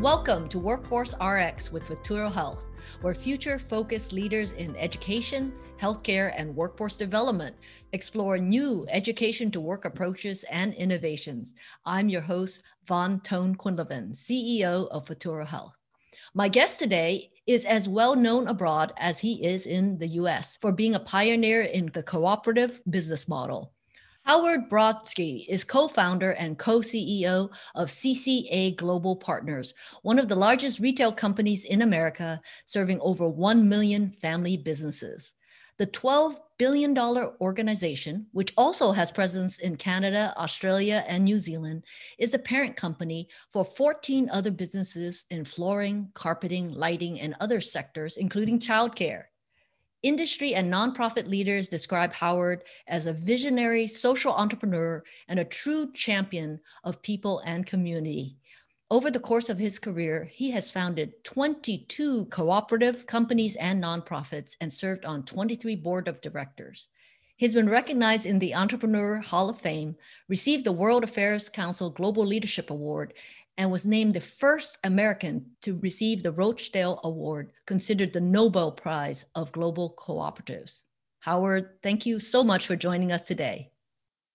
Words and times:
Welcome 0.00 0.48
to 0.48 0.58
Workforce 0.58 1.14
RX 1.22 1.70
with 1.70 1.86
Futuro 1.86 2.30
Health, 2.30 2.64
where 3.02 3.14
future 3.14 3.58
focused 3.58 4.14
leaders 4.14 4.54
in 4.54 4.74
education, 4.76 5.52
healthcare, 5.78 6.32
and 6.38 6.56
workforce 6.56 6.96
development 6.96 7.54
explore 7.92 8.38
new 8.38 8.86
education 8.88 9.50
to 9.50 9.60
work 9.60 9.84
approaches 9.84 10.42
and 10.44 10.72
innovations. 10.72 11.52
I'm 11.84 12.08
your 12.08 12.22
host, 12.22 12.62
Van 12.88 13.20
Ton-Quinlivan, 13.20 14.14
CEO 14.14 14.88
of 14.88 15.06
Futuro 15.06 15.44
Health. 15.44 15.76
My 16.32 16.48
guest 16.48 16.78
today 16.78 17.30
is 17.46 17.66
as 17.66 17.86
well 17.86 18.16
known 18.16 18.48
abroad 18.48 18.94
as 18.96 19.18
he 19.18 19.44
is 19.44 19.66
in 19.66 19.98
the 19.98 20.08
US 20.08 20.56
for 20.62 20.72
being 20.72 20.94
a 20.94 21.00
pioneer 21.00 21.60
in 21.60 21.90
the 21.92 22.02
cooperative 22.02 22.80
business 22.88 23.28
model. 23.28 23.74
Howard 24.30 24.70
Brodsky 24.70 25.44
is 25.48 25.64
co 25.64 25.88
founder 25.88 26.30
and 26.34 26.56
co 26.56 26.78
CEO 26.82 27.50
of 27.74 27.88
CCA 27.88 28.76
Global 28.76 29.16
Partners, 29.16 29.74
one 30.02 30.20
of 30.20 30.28
the 30.28 30.36
largest 30.36 30.78
retail 30.78 31.12
companies 31.12 31.64
in 31.64 31.82
America, 31.82 32.40
serving 32.64 33.00
over 33.00 33.28
1 33.28 33.68
million 33.68 34.08
family 34.08 34.56
businesses. 34.56 35.34
The 35.78 35.88
$12 35.88 36.36
billion 36.58 36.96
organization, 36.96 38.26
which 38.30 38.54
also 38.56 38.92
has 38.92 39.10
presence 39.10 39.58
in 39.58 39.74
Canada, 39.74 40.32
Australia, 40.36 41.04
and 41.08 41.24
New 41.24 41.40
Zealand, 41.40 41.82
is 42.16 42.30
the 42.30 42.38
parent 42.38 42.76
company 42.76 43.28
for 43.52 43.64
14 43.64 44.30
other 44.30 44.52
businesses 44.52 45.24
in 45.30 45.44
flooring, 45.44 46.08
carpeting, 46.14 46.70
lighting, 46.70 47.18
and 47.20 47.34
other 47.40 47.60
sectors, 47.60 48.16
including 48.16 48.60
childcare. 48.60 49.24
Industry 50.02 50.54
and 50.54 50.72
nonprofit 50.72 51.28
leaders 51.28 51.68
describe 51.68 52.14
Howard 52.14 52.64
as 52.86 53.06
a 53.06 53.12
visionary 53.12 53.86
social 53.86 54.32
entrepreneur 54.32 55.02
and 55.28 55.38
a 55.38 55.44
true 55.44 55.92
champion 55.92 56.58
of 56.84 57.02
people 57.02 57.40
and 57.40 57.66
community. 57.66 58.36
Over 58.90 59.10
the 59.10 59.20
course 59.20 59.50
of 59.50 59.58
his 59.58 59.78
career, 59.78 60.24
he 60.32 60.50
has 60.52 60.70
founded 60.70 61.22
22 61.24 62.24
cooperative 62.26 63.06
companies 63.06 63.56
and 63.56 63.82
nonprofits 63.84 64.56
and 64.62 64.72
served 64.72 65.04
on 65.04 65.24
23 65.24 65.76
board 65.76 66.08
of 66.08 66.22
directors. 66.22 66.88
He's 67.36 67.54
been 67.54 67.68
recognized 67.68 68.26
in 68.26 68.38
the 68.38 68.54
Entrepreneur 68.54 69.18
Hall 69.20 69.48
of 69.48 69.60
Fame, 69.60 69.96
received 70.28 70.64
the 70.64 70.72
World 70.72 71.04
Affairs 71.04 71.48
Council 71.48 71.88
Global 71.88 72.26
Leadership 72.26 72.68
Award, 72.68 73.14
and 73.58 73.70
was 73.70 73.86
named 73.86 74.14
the 74.14 74.20
first 74.20 74.78
American 74.84 75.46
to 75.62 75.78
receive 75.78 76.22
the 76.22 76.32
Rochdale 76.32 77.00
Award, 77.04 77.52
considered 77.66 78.12
the 78.12 78.20
Nobel 78.20 78.72
Prize 78.72 79.24
of 79.34 79.52
Global 79.52 79.94
Cooperatives. 79.98 80.82
Howard, 81.20 81.82
thank 81.82 82.06
you 82.06 82.18
so 82.18 82.42
much 82.42 82.66
for 82.66 82.76
joining 82.76 83.12
us 83.12 83.24
today. 83.24 83.70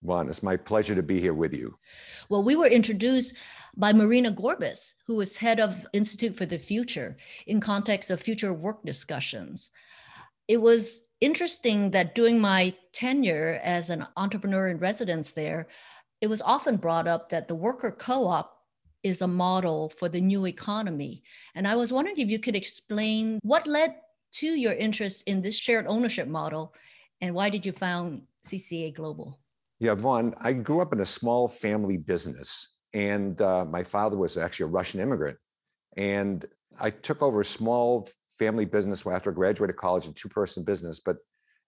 Juan, 0.02 0.30
it's 0.30 0.44
my 0.44 0.56
pleasure 0.56 0.94
to 0.94 1.02
be 1.02 1.20
here 1.20 1.34
with 1.34 1.54
you. 1.54 1.76
Well, 2.30 2.44
we 2.44 2.56
were 2.56 2.68
introduced 2.68 3.34
by 3.76 3.92
Marina 3.92 4.32
Gorbis, 4.32 4.94
who 5.08 5.20
is 5.20 5.36
head 5.36 5.60
of 5.60 5.86
Institute 5.94 6.38
for 6.38 6.46
the 6.46 6.60
Future 6.60 7.18
in 7.48 7.60
context 7.60 8.12
of 8.12 8.22
future 8.22 8.54
work 8.54 8.86
discussions. 8.86 9.72
It 10.48 10.62
was 10.62 11.08
interesting 11.22 11.90
that 11.92 12.14
during 12.14 12.40
my 12.40 12.76
tenure 12.94 13.60
as 13.64 13.90
an 13.90 14.06
entrepreneur 14.16 14.68
in 14.68 14.78
residence 14.78 15.34
there, 15.34 15.68
it 16.22 16.28
was 16.28 16.42
often 16.42 16.78
brought 16.78 17.08
up 17.08 17.30
that 17.30 17.48
the 17.48 17.56
worker 17.56 17.92
co-op 17.92 18.55
is 19.06 19.22
a 19.22 19.28
model 19.28 19.94
for 19.98 20.10
the 20.10 20.20
new 20.20 20.48
economy. 20.48 21.22
And 21.54 21.68
I 21.68 21.76
was 21.76 21.94
wondering 21.94 22.18
if 22.18 22.28
you 22.28 22.40
could 22.40 22.56
explain 22.56 23.40
what 23.44 23.68
led 23.68 23.96
to 24.40 24.48
your 24.48 24.74
interest 24.74 25.24
in 25.28 25.42
this 25.42 25.58
shared 25.58 25.86
ownership 25.88 26.28
model 26.28 26.74
and 27.22 27.34
why 27.34 27.50
did 27.50 27.66
you 27.66 27.72
found 27.72 28.24
CCA 28.48 28.94
Global? 28.94 29.40
Yeah, 29.80 29.96
Van, 29.96 30.34
I 30.42 30.54
grew 30.54 30.82
up 30.82 30.92
in 30.92 31.02
a 31.02 31.06
small 31.06 31.48
family 31.48 31.98
business, 31.98 32.76
and 32.94 33.40
uh, 33.42 33.66
my 33.66 33.84
father 33.84 34.18
was 34.18 34.38
actually 34.38 34.66
a 34.66 34.76
Russian 34.80 35.00
immigrant. 35.00 35.38
And 35.98 36.46
I 36.80 36.90
took 36.90 37.22
over 37.22 37.42
a 37.42 37.46
small 37.46 38.10
family 38.40 38.66
business 38.66 39.06
after 39.06 39.32
I 39.32 39.34
graduated 39.34 39.76
college, 39.76 40.08
a 40.08 40.14
two 40.14 40.30
person 40.30 40.64
business. 40.64 41.00
But 41.00 41.18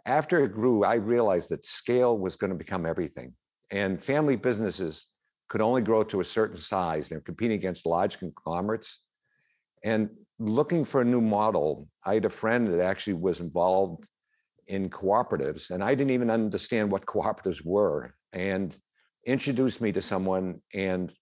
after 0.06 0.40
it 0.40 0.52
grew, 0.52 0.84
I 0.84 0.96
realized 0.96 1.50
that 1.52 1.64
scale 1.64 2.18
was 2.18 2.36
going 2.36 2.52
to 2.52 2.58
become 2.58 2.86
everything. 2.86 3.34
And 3.72 4.02
family 4.02 4.36
businesses 4.36 5.12
could 5.48 5.62
only 5.62 5.82
grow 5.82 6.04
to 6.04 6.20
a 6.20 6.26
certain 6.26 6.58
size. 6.58 7.08
They're 7.08 7.22
competing 7.22 7.58
against 7.58 7.86
large 7.86 8.20
conglomerates. 8.20 9.04
And 9.84 10.10
looking 10.40 10.84
for 10.84 11.02
a 11.02 11.06
new 11.06 11.22
model, 11.22 11.88
I 12.06 12.16
had 12.16 12.26
a 12.26 12.30
friend 12.30 12.68
that 12.68 12.82
actually 12.82 13.14
was 13.14 13.40
involved 13.40 14.08
in 14.68 14.90
cooperatives, 14.90 15.72
and 15.72 15.84
I 15.84 15.96
didn't 15.96 16.12
even 16.12 16.30
understand 16.30 16.92
what 16.92 17.06
cooperatives 17.06 17.66
were, 17.66 18.12
and 18.34 18.78
introduced 19.26 19.82
me 19.82 19.92
to 19.94 20.02
someone 20.02 20.62
and 20.74 21.14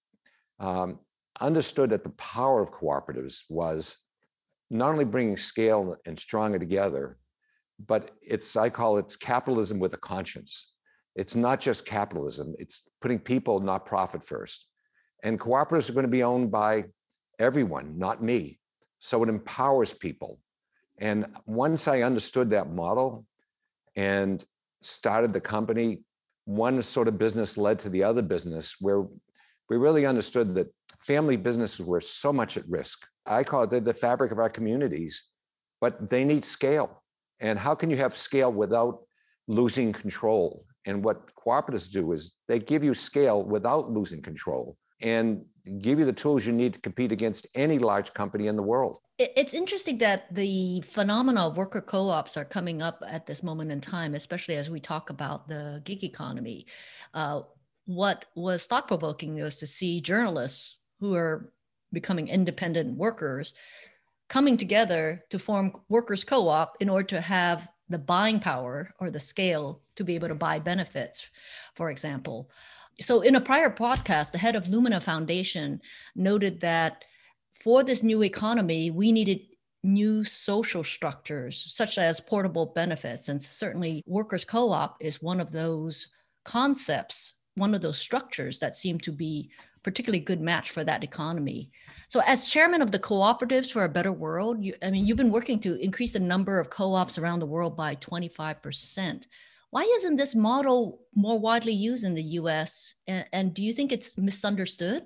um, 0.60 1.00
understood 1.42 1.90
that 1.92 2.04
the 2.04 2.12
power 2.12 2.62
of 2.62 2.72
cooperatives 2.72 3.44
was 3.50 3.98
not 4.70 4.92
only 4.92 5.06
bringing 5.06 5.38
scale 5.38 5.96
and 6.06 6.18
stronger 6.18 6.58
together, 6.58 7.18
but 7.88 8.12
it's, 8.22 8.56
I 8.56 8.70
call 8.70 8.98
it 8.98 9.16
capitalism 9.20 9.80
with 9.80 9.94
a 9.94 9.98
conscience. 9.98 10.75
It's 11.16 11.36
not 11.36 11.60
just 11.60 11.86
capitalism, 11.86 12.56
it's 12.60 12.90
putting 13.02 13.20
people, 13.20 13.60
not 13.60 13.86
profit 13.86 14.24
first. 14.24 14.68
And 15.24 15.40
cooperatives 15.40 15.90
are 15.90 15.94
going 15.94 16.06
to 16.06 16.12
be 16.12 16.24
owned 16.24 16.52
by 16.52 16.86
everyone, 17.40 17.98
not 17.98 18.22
me. 18.22 18.60
So 19.00 19.24
it 19.24 19.30
empowers 19.30 19.94
people. 19.94 20.40
And 20.98 21.26
once 21.46 21.88
I 21.88 22.02
understood 22.02 22.50
that 22.52 22.72
model 22.72 23.26
and 23.96 24.44
started 24.82 25.34
the 25.34 25.42
company, 25.42 26.02
one 26.46 26.82
sort 26.82 27.08
of 27.08 27.18
business 27.18 27.58
led 27.58 27.80
to 27.80 27.90
the 27.90 28.04
other 28.04 28.22
business 28.22 28.76
where 28.80 29.06
we 29.70 29.78
really 29.78 30.06
understood 30.06 30.54
that 30.56 30.68
family 31.00 31.38
businesses 31.38 31.86
were 31.86 32.02
so 32.02 32.32
much 32.32 32.58
at 32.58 32.68
risk. 32.70 33.08
I 33.26 33.44
call 33.44 33.64
it 33.64 33.84
the, 33.84 33.94
fabric 33.94 34.32
of 34.32 34.40
our 34.40 34.50
communities, 34.50 35.26
but 35.82 36.10
they 36.10 36.24
need 36.24 36.46
scale. 36.46 37.04
And 37.40 37.58
how 37.58 37.76
can 37.76 37.90
you 37.90 37.98
have 37.98 38.16
scale 38.16 38.52
without 38.52 39.00
losing 39.48 39.92
control? 39.92 40.66
And 40.86 41.04
what 41.04 41.34
cooperatives 41.36 41.92
do 41.92 42.12
is 42.12 42.34
they 42.48 42.60
give 42.60 42.84
you 42.84 42.94
scale 42.94 43.44
without 43.44 43.92
losing 43.92 44.22
control 44.22 44.78
and 45.02 45.44
give 45.80 46.00
you 46.00 46.06
the 46.06 46.14
tools 46.14 46.46
you 46.46 46.54
need 46.54 46.74
to 46.74 46.80
compete 46.80 47.12
against 47.12 47.48
any 47.56 47.80
large 47.80 48.14
company 48.14 48.48
in 48.48 48.56
the 48.56 48.62
world. 48.62 49.00
It's 49.18 49.54
interesting 49.54 49.98
that 50.00 50.34
the 50.34 50.82
phenomena 50.82 51.48
of 51.48 51.58
worker 51.58 51.82
co 51.82 52.10
ops 52.10 52.38
are 52.38 52.46
coming 52.46 52.82
up 52.82 53.02
at 53.08 53.26
this 53.26 53.44
moment 53.44 53.72
in 53.72 53.82
time, 53.82 54.14
especially 54.14 54.56
as 54.56 54.70
we 54.70 54.80
talk 54.80 55.10
about 55.10 55.48
the 55.48 55.82
gig 55.86 56.04
economy. 56.04 56.68
Uh, 57.14 57.42
what 57.86 58.26
was 58.36 58.68
thought 58.68 58.88
provoking 58.88 59.36
was 59.36 59.58
to 59.60 59.68
see 59.68 60.02
journalists 60.02 60.78
who 61.00 61.16
are 61.16 61.52
becoming 61.94 62.28
independent 62.28 62.98
workers 62.98 63.54
coming 64.28 64.58
together 64.58 65.24
to 65.30 65.40
form 65.40 65.72
workers 65.88 66.24
co 66.24 66.48
op 66.48 66.76
in 66.80 66.90
order 66.90 67.08
to 67.08 67.22
have 67.22 67.70
the 67.90 67.98
buying 67.98 68.40
power 68.40 68.94
or 69.00 69.10
the 69.10 69.20
scale 69.20 69.82
to 69.96 70.04
be 70.04 70.16
able 70.16 70.28
to 70.28 70.36
buy 70.36 70.60
benefits, 70.60 71.28
for 71.76 71.90
example. 71.90 72.50
So, 73.00 73.22
in 73.22 73.36
a 73.36 73.42
prior 73.42 73.70
podcast, 73.70 74.32
the 74.32 74.38
head 74.38 74.56
of 74.56 74.70
Lumina 74.70 75.02
Foundation 75.02 75.82
noted 76.16 76.62
that 76.62 77.04
for 77.62 77.84
this 77.84 78.04
new 78.04 78.24
economy, 78.24 78.92
we 78.92 79.12
needed 79.12 79.42
new 79.84 80.24
social 80.24 80.84
structures, 80.84 81.74
such 81.74 81.98
as 81.98 82.20
portable 82.20 82.68
benefits. 82.68 83.28
And 83.28 83.42
certainly, 83.42 84.02
workers' 84.08 84.46
co 84.46 84.72
op 84.72 84.98
is 85.00 85.22
one 85.22 85.40
of 85.40 85.52
those 85.52 86.08
concepts, 86.44 87.34
one 87.56 87.76
of 87.76 87.82
those 87.82 87.98
structures 87.98 88.60
that 88.60 88.76
seem 88.76 89.00
to 89.00 89.12
be 89.12 89.50
particularly 89.84 90.20
good 90.20 90.42
match 90.42 90.72
for 90.72 90.84
that 90.84 91.04
economy. 91.04 91.70
So, 92.08 92.22
as 92.26 92.46
chairman 92.46 92.82
of 92.82 92.92
the 92.92 93.00
Cooperatives 93.00 93.72
for 93.72 93.84
a 93.84 93.90
Better 93.90 94.12
World, 94.12 94.64
you, 94.64 94.76
I 94.82 94.92
mean, 94.92 95.06
you've 95.06 95.18
been 95.18 95.32
working 95.32 95.60
to 95.62 95.76
increase 95.76 96.14
the 96.14 96.20
number 96.20 96.60
of 96.60 96.70
co-ops 96.70 97.18
around 97.18 97.40
the 97.40 97.46
world 97.46 97.76
by 97.76 97.96
25%. 97.96 99.26
Why 99.72 99.82
isn't 99.98 100.16
this 100.16 100.36
model 100.36 101.02
more 101.16 101.40
widely 101.40 101.74
used 101.74 102.04
in 102.04 102.14
the 102.14 102.24
U.S. 102.40 102.96
And, 103.08 103.26
and 103.34 103.54
do 103.54 103.64
you 103.64 103.74
think 103.74 103.92
it's 103.92 104.18
misunderstood? 104.18 105.04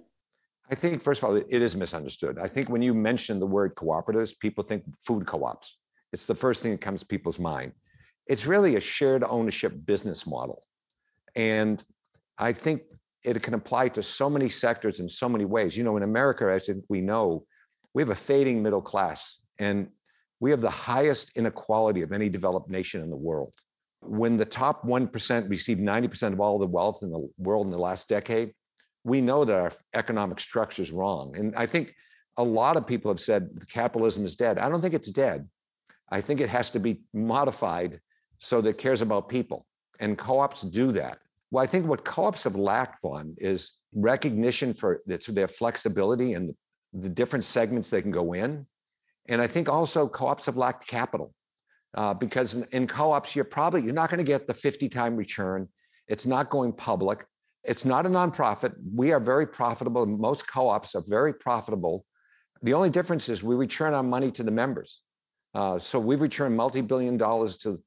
I 0.70 0.76
think, 0.76 1.02
first 1.02 1.24
of 1.24 1.30
all, 1.30 1.36
it 1.36 1.48
is 1.50 1.76
misunderstood. 1.76 2.38
I 2.38 2.48
think 2.48 2.70
when 2.70 2.82
you 2.82 2.94
mention 2.94 3.40
the 3.40 3.48
word 3.48 3.74
cooperatives, 3.76 4.38
people 4.38 4.64
think 4.64 4.84
food 5.00 5.26
co-ops. 5.26 5.78
It's 6.14 6.26
the 6.26 6.36
first 6.36 6.62
thing 6.62 6.72
that 6.72 6.82
comes 6.82 7.02
to 7.02 7.08
people's 7.08 7.40
mind. 7.40 7.72
It's 8.28 8.46
really 8.46 8.76
a 8.76 8.80
shared 8.80 9.24
ownership 9.24 9.74
business 9.86 10.28
model. 10.28 10.64
And 11.36 11.84
I 12.38 12.52
think 12.52 12.84
it 13.24 13.42
can 13.44 13.54
apply 13.54 13.90
to 13.90 14.02
so 14.02 14.30
many 14.30 14.50
sectors 14.50 15.00
in 15.00 15.10
so 15.10 15.28
many 15.28 15.46
ways. 15.46 15.76
You 15.78 15.84
know, 15.84 15.98
in 15.98 16.04
America, 16.04 16.50
as 16.52 16.70
we 16.88 17.02
know, 17.02 17.46
we 17.94 18.02
have 18.02 18.10
a 18.10 18.16
fading 18.16 18.64
middle 18.64 18.82
class, 18.82 19.40
and 19.58 19.90
we 20.40 20.52
have 20.52 20.62
the 20.62 20.70
highest 20.70 21.38
inequality 21.38 22.02
of 22.02 22.12
any 22.12 22.30
developed 22.30 22.70
nation 22.70 23.02
in 23.02 23.10
the 23.10 23.16
world. 23.16 23.54
When 24.02 24.38
the 24.38 24.46
top 24.46 24.86
1% 24.86 25.50
received 25.50 25.82
90% 25.82 26.34
of 26.34 26.40
all 26.40 26.58
the 26.58 26.66
wealth 26.66 27.04
in 27.04 27.12
the 27.12 27.30
world 27.38 27.66
in 27.66 27.72
the 27.72 27.78
last 27.78 28.08
decade, 28.08 28.54
we 29.04 29.22
know 29.22 29.44
that 29.44 29.56
our 29.56 29.72
economic 29.94 30.40
structure 30.40 30.82
is 30.82 30.92
wrong. 30.92 31.38
And 31.38 31.54
I 31.56 31.66
think 31.66 31.96
a 32.38 32.44
lot 32.44 32.78
of 32.78 32.88
people 32.88 33.12
have 33.12 33.20
said 33.20 33.50
capitalism 33.72 34.24
is 34.24 34.36
dead. 34.36 34.58
I 34.58 34.70
don't 34.70 34.82
think 34.82 34.94
it's 34.94 35.12
dead. 35.12 35.48
I 36.10 36.22
think 36.22 36.40
it 36.40 36.50
has 36.50 36.72
to 36.72 36.80
be 36.80 37.02
modified 37.14 38.00
so 38.40 38.62
that 38.62 38.70
it 38.70 38.78
cares 38.78 39.02
about 39.02 39.30
people. 39.30 39.66
And 40.00 40.18
co 40.18 40.40
ops 40.40 40.62
do 40.62 40.94
that. 40.94 41.20
Well, 41.52 41.64
I 41.64 41.68
think 41.68 41.88
what 41.88 42.06
co-ops 42.06 42.44
have 42.44 42.56
lacked, 42.56 43.04
on 43.04 43.36
is 43.38 43.80
recognition 43.94 44.74
for 44.74 45.02
their 45.06 45.48
flexibility 45.48 46.34
and 46.34 46.54
the 46.94 47.10
different 47.10 47.46
segments 47.46 47.90
they 47.90 48.02
can 48.02 48.12
go 48.12 48.34
in. 48.34 48.66
And 49.28 49.42
I 49.42 49.48
think 49.48 49.70
also 49.70 50.08
co-ops 50.08 50.46
have 50.46 50.58
lacked 50.58 50.88
capital 50.88 51.34
uh, 51.96 52.14
because 52.14 52.56
in, 52.56 52.68
in 52.72 52.88
co-ops, 52.88 53.36
you're 53.36 53.46
probably, 53.46 53.82
you're 53.82 53.94
not 53.94 54.10
going 54.10 54.20
to 54.20 54.24
get 54.24 54.48
the 54.48 54.54
50 54.54 54.90
time 54.90 55.16
return. 55.16 55.68
It's 56.08 56.26
not 56.26 56.50
going 56.50 56.74
public. 56.74 57.26
It's 57.64 57.86
not 57.86 58.06
a 58.06 58.10
nonprofit. 58.10 58.74
We 58.96 59.12
are 59.12 59.20
very 59.20 59.48
profitable. 59.48 60.06
Most 60.06 60.48
co-ops 60.48 60.96
are 60.96 61.04
very 61.08 61.34
profitable. 61.34 62.06
The 62.62 62.74
only 62.74 62.90
difference 62.90 63.30
is 63.30 63.44
we 63.44 63.56
return 63.56 63.94
our 63.94 64.04
money 64.04 64.32
to 64.32 64.44
the 64.44 64.52
members. 64.52 65.04
Uh, 65.54 65.80
so 65.80 66.00
we 66.00 66.16
return 66.16 66.56
multi-billion 66.56 67.18
dollars 67.18 67.58
to 67.58 67.82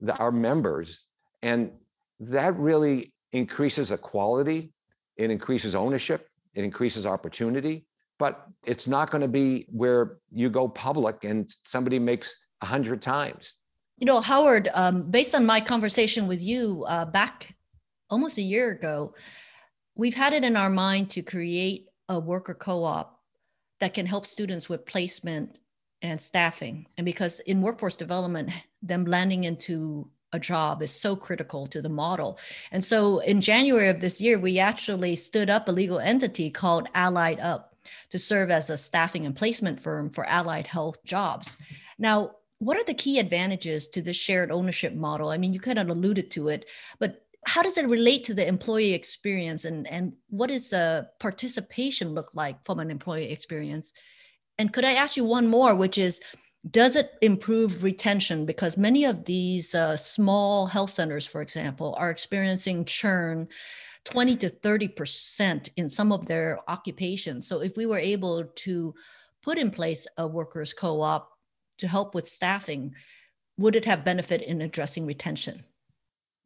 the, 0.00 0.16
our 0.16 0.32
members. 0.32 1.06
And 1.42 1.72
that 2.20 2.56
really 2.56 3.12
increases 3.32 3.92
equality. 3.92 4.72
It 5.16 5.30
increases 5.30 5.74
ownership. 5.74 6.28
It 6.54 6.64
increases 6.64 7.06
opportunity. 7.06 7.86
But 8.18 8.46
it's 8.64 8.88
not 8.88 9.10
going 9.10 9.22
to 9.22 9.28
be 9.28 9.66
where 9.70 10.18
you 10.32 10.48
go 10.48 10.68
public 10.68 11.24
and 11.24 11.50
somebody 11.64 11.98
makes 11.98 12.34
a 12.62 12.66
hundred 12.66 13.02
times. 13.02 13.54
You 13.98 14.06
know, 14.06 14.20
Howard, 14.20 14.70
um, 14.74 15.10
based 15.10 15.34
on 15.34 15.44
my 15.44 15.60
conversation 15.60 16.26
with 16.26 16.42
you 16.42 16.84
uh, 16.88 17.04
back 17.04 17.54
almost 18.08 18.38
a 18.38 18.42
year 18.42 18.70
ago, 18.70 19.14
we've 19.94 20.14
had 20.14 20.32
it 20.32 20.44
in 20.44 20.56
our 20.56 20.70
mind 20.70 21.10
to 21.10 21.22
create 21.22 21.86
a 22.08 22.18
worker 22.18 22.54
co-op 22.54 23.20
that 23.80 23.94
can 23.94 24.06
help 24.06 24.26
students 24.26 24.68
with 24.68 24.86
placement 24.86 25.58
and 26.02 26.20
staffing. 26.20 26.86
And 26.96 27.04
because 27.04 27.40
in 27.40 27.62
workforce 27.62 27.96
development, 27.96 28.50
them 28.82 29.04
landing 29.04 29.44
into 29.44 30.08
a 30.32 30.38
job 30.38 30.82
is 30.82 30.90
so 30.90 31.16
critical 31.16 31.66
to 31.68 31.80
the 31.80 31.88
model. 31.88 32.38
And 32.72 32.84
so 32.84 33.20
in 33.20 33.40
January 33.40 33.88
of 33.88 34.00
this 34.00 34.20
year, 34.20 34.38
we 34.38 34.58
actually 34.58 35.16
stood 35.16 35.50
up 35.50 35.68
a 35.68 35.72
legal 35.72 35.98
entity 35.98 36.50
called 36.50 36.88
Allied 36.94 37.40
Up 37.40 37.74
to 38.10 38.18
serve 38.18 38.50
as 38.50 38.70
a 38.70 38.76
staffing 38.76 39.26
and 39.26 39.36
placement 39.36 39.80
firm 39.80 40.10
for 40.10 40.26
allied 40.26 40.66
health 40.66 41.02
jobs. 41.04 41.56
Now, 41.98 42.32
what 42.58 42.76
are 42.76 42.84
the 42.84 42.94
key 42.94 43.18
advantages 43.18 43.88
to 43.88 44.02
this 44.02 44.16
shared 44.16 44.50
ownership 44.50 44.94
model? 44.94 45.28
I 45.28 45.38
mean, 45.38 45.52
you 45.52 45.60
kind 45.60 45.78
of 45.78 45.88
alluded 45.88 46.30
to 46.32 46.48
it, 46.48 46.64
but 46.98 47.22
how 47.44 47.62
does 47.62 47.78
it 47.78 47.88
relate 47.88 48.24
to 48.24 48.34
the 48.34 48.46
employee 48.46 48.92
experience 48.92 49.64
and, 49.64 49.86
and 49.86 50.14
what 50.30 50.48
does 50.48 50.72
uh, 50.72 51.04
participation 51.20 52.12
look 52.12 52.30
like 52.34 52.64
from 52.64 52.80
an 52.80 52.90
employee 52.90 53.30
experience? 53.30 53.92
And 54.58 54.72
could 54.72 54.84
I 54.84 54.94
ask 54.94 55.16
you 55.16 55.24
one 55.24 55.46
more, 55.46 55.74
which 55.74 55.98
is, 55.98 56.20
does 56.70 56.96
it 56.96 57.12
improve 57.22 57.82
retention? 57.82 58.46
Because 58.46 58.76
many 58.76 59.04
of 59.04 59.24
these 59.24 59.74
uh, 59.74 59.96
small 59.96 60.66
health 60.66 60.90
centers, 60.90 61.26
for 61.26 61.40
example, 61.40 61.94
are 61.98 62.10
experiencing 62.10 62.84
churn 62.84 63.48
20 64.04 64.36
to 64.36 64.48
30% 64.48 65.68
in 65.76 65.90
some 65.90 66.12
of 66.12 66.26
their 66.26 66.58
occupations. 66.68 67.46
So 67.46 67.60
if 67.60 67.76
we 67.76 67.86
were 67.86 67.98
able 67.98 68.44
to 68.44 68.94
put 69.42 69.58
in 69.58 69.70
place 69.70 70.06
a 70.16 70.26
workers 70.26 70.72
co-op 70.72 71.30
to 71.78 71.88
help 71.88 72.14
with 72.14 72.26
staffing, 72.26 72.94
would 73.58 73.76
it 73.76 73.84
have 73.84 74.04
benefit 74.04 74.42
in 74.42 74.62
addressing 74.62 75.06
retention? 75.06 75.64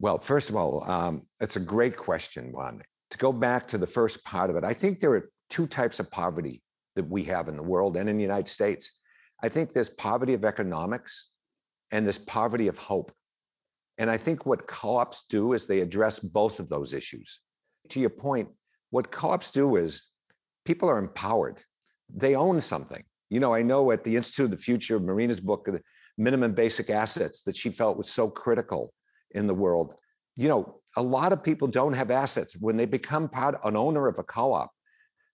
Well, 0.00 0.18
first 0.18 0.48
of 0.48 0.56
all, 0.56 0.90
um, 0.90 1.22
it's 1.40 1.56
a 1.56 1.60
great 1.60 1.96
question, 1.96 2.52
Juan. 2.52 2.82
To 3.10 3.18
go 3.18 3.32
back 3.32 3.68
to 3.68 3.78
the 3.78 3.86
first 3.86 4.24
part 4.24 4.50
of 4.50 4.56
it, 4.56 4.64
I 4.64 4.72
think 4.72 4.98
there 4.98 5.12
are 5.12 5.30
two 5.50 5.66
types 5.66 6.00
of 6.00 6.10
poverty 6.10 6.62
that 6.96 7.08
we 7.08 7.22
have 7.24 7.48
in 7.48 7.56
the 7.56 7.62
world 7.62 7.96
and 7.96 8.08
in 8.08 8.16
the 8.16 8.22
United 8.22 8.48
States. 8.48 8.94
I 9.42 9.48
think 9.48 9.72
there's 9.72 9.88
poverty 9.88 10.34
of 10.34 10.44
economics 10.44 11.30
and 11.90 12.06
there's 12.06 12.18
poverty 12.18 12.68
of 12.68 12.78
hope. 12.78 13.12
And 13.98 14.10
I 14.10 14.16
think 14.16 14.46
what 14.46 14.66
co-ops 14.66 15.24
do 15.28 15.52
is 15.52 15.66
they 15.66 15.80
address 15.80 16.18
both 16.18 16.60
of 16.60 16.68
those 16.68 16.94
issues. 16.94 17.40
To 17.90 18.00
your 18.00 18.10
point, 18.10 18.48
what 18.90 19.10
co-ops 19.10 19.50
do 19.50 19.76
is 19.76 20.08
people 20.64 20.88
are 20.88 20.98
empowered. 20.98 21.62
They 22.12 22.34
own 22.34 22.60
something. 22.60 23.02
You 23.28 23.40
know, 23.40 23.54
I 23.54 23.62
know 23.62 23.90
at 23.92 24.04
the 24.04 24.16
Institute 24.16 24.46
of 24.46 24.50
the 24.50 24.56
Future, 24.56 24.98
Marina's 24.98 25.40
book, 25.40 25.64
the 25.66 25.80
minimum 26.18 26.52
basic 26.52 26.90
assets 26.90 27.42
that 27.42 27.56
she 27.56 27.70
felt 27.70 27.96
was 27.96 28.10
so 28.10 28.28
critical 28.28 28.92
in 29.32 29.46
the 29.46 29.54
world. 29.54 29.94
You 30.36 30.48
know, 30.48 30.80
a 30.96 31.02
lot 31.02 31.32
of 31.32 31.42
people 31.42 31.68
don't 31.68 31.94
have 31.94 32.10
assets. 32.10 32.56
When 32.58 32.76
they 32.76 32.86
become 32.86 33.28
part 33.28 33.56
an 33.64 33.76
owner 33.76 34.08
of 34.08 34.18
a 34.18 34.24
co-op, 34.24 34.70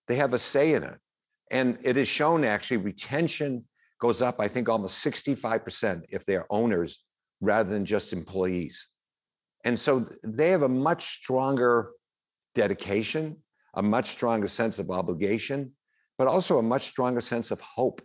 they 0.09 0.17
have 0.17 0.35
a 0.35 0.39
say 0.39 0.75
in 0.75 0.83
it. 0.83 0.99
And 1.51 1.79
it 1.83 1.97
is 1.97 2.09
shown 2.09 2.45
actually 2.45 2.79
retention 2.79 3.65
goes 3.99 4.23
up, 4.23 4.37
I 4.41 4.49
think 4.49 4.69
almost 4.69 5.05
65% 5.05 6.03
if 6.11 6.25
they're 6.25 6.47
owners 6.51 7.05
rather 7.41 7.71
than 7.71 7.85
just 7.85 8.13
employees. 8.13 8.89
And 9.65 9.79
so 9.79 10.07
they 10.23 10.51
have 10.51 10.63
a 10.63 10.69
much 10.69 11.03
stronger 11.03 11.91
dedication, 12.55 13.37
a 13.75 13.83
much 13.83 14.07
stronger 14.07 14.47
sense 14.47 14.79
of 14.79 14.91
obligation, 14.91 15.73
but 16.19 16.29
also 16.29 16.59
a 16.59 16.63
much 16.63 16.83
stronger 16.83 17.21
sense 17.21 17.51
of 17.51 17.61
hope. 17.61 18.01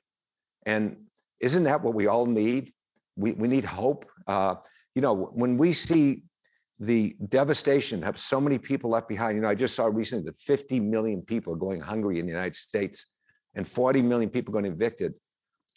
And 0.65 0.97
isn't 1.39 1.63
that 1.63 1.81
what 1.81 1.93
we 1.93 2.07
all 2.07 2.25
need? 2.25 2.71
We, 3.15 3.33
we 3.33 3.47
need 3.47 3.63
hope. 3.63 4.05
Uh, 4.27 4.55
you 4.95 5.01
know, 5.01 5.13
when 5.33 5.57
we 5.57 5.73
see 5.73 6.23
the 6.79 7.15
devastation 7.29 8.01
have 8.01 8.17
so 8.17 8.41
many 8.41 8.57
people 8.57 8.89
left 8.89 9.07
behind, 9.07 9.35
you 9.35 9.41
know, 9.41 9.49
I 9.49 9.55
just 9.55 9.75
saw 9.75 9.85
recently 9.85 10.25
that 10.25 10.35
50 10.35 10.79
million 10.79 11.21
people 11.21 11.53
are 11.53 11.57
going 11.57 11.79
hungry 11.79 12.19
in 12.19 12.25
the 12.25 12.31
United 12.31 12.55
States 12.55 13.07
and 13.55 13.67
40 13.67 14.01
million 14.01 14.29
people 14.29 14.51
going 14.51 14.65
evicted. 14.65 15.13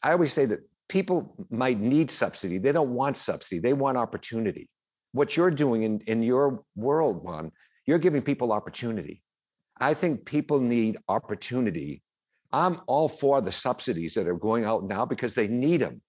I 0.04 0.12
always 0.12 0.32
say 0.32 0.44
that 0.46 0.60
people 0.88 1.34
might 1.50 1.80
need 1.80 2.10
subsidy. 2.10 2.58
They 2.58 2.72
don't 2.72 2.90
want 2.90 3.16
subsidy. 3.16 3.58
They 3.58 3.72
want 3.72 3.96
opportunity. 3.96 4.68
What 5.12 5.36
you're 5.36 5.50
doing 5.50 5.84
in, 5.84 6.00
in 6.06 6.22
your 6.22 6.62
world, 6.76 7.24
Juan, 7.24 7.50
you're 7.86 7.98
giving 7.98 8.22
people 8.22 8.52
opportunity. 8.52 9.22
I 9.80 9.94
think 9.94 10.26
people 10.26 10.60
need 10.60 10.98
opportunity. 11.08 12.02
I'm 12.52 12.80
all 12.86 13.08
for 13.08 13.40
the 13.40 13.50
subsidies 13.50 14.14
that 14.14 14.28
are 14.28 14.34
going 14.34 14.64
out 14.64 14.84
now 14.84 15.06
because 15.06 15.34
they 15.34 15.48
need 15.48 15.78
them. 15.78 16.02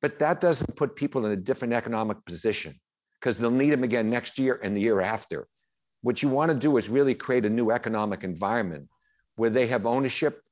But 0.00 0.18
that 0.18 0.40
doesn't 0.40 0.76
put 0.76 0.96
people 0.96 1.26
in 1.26 1.32
a 1.32 1.36
different 1.36 1.74
economic 1.74 2.24
position 2.24 2.74
because 3.20 3.38
they'll 3.38 3.50
need 3.50 3.70
them 3.70 3.84
again 3.84 4.10
next 4.10 4.38
year 4.38 4.58
and 4.62 4.76
the 4.76 4.80
year 4.80 5.00
after. 5.00 5.46
What 6.00 6.22
you 6.22 6.28
want 6.28 6.50
to 6.50 6.56
do 6.56 6.76
is 6.76 6.88
really 6.88 7.14
create 7.14 7.46
a 7.46 7.50
new 7.50 7.70
economic 7.70 8.24
environment 8.24 8.88
where 9.36 9.50
they 9.50 9.68
have 9.68 9.86
ownership, 9.86 10.42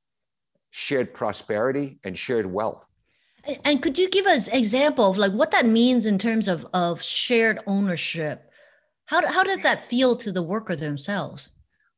shared 0.71 1.13
prosperity, 1.13 1.99
and 2.03 2.17
shared 2.17 2.45
wealth. 2.45 2.91
And 3.65 3.81
could 3.81 3.97
you 3.97 4.09
give 4.09 4.25
us 4.25 4.47
example 4.47 5.09
of 5.09 5.17
like 5.17 5.33
what 5.33 5.51
that 5.51 5.65
means 5.65 6.05
in 6.05 6.17
terms 6.17 6.47
of, 6.47 6.65
of 6.73 7.01
shared 7.01 7.59
ownership? 7.67 8.51
How, 9.05 9.27
how 9.27 9.43
does 9.43 9.59
that 9.59 9.85
feel 9.85 10.15
to 10.17 10.31
the 10.31 10.43
worker 10.43 10.75
themselves? 10.75 11.49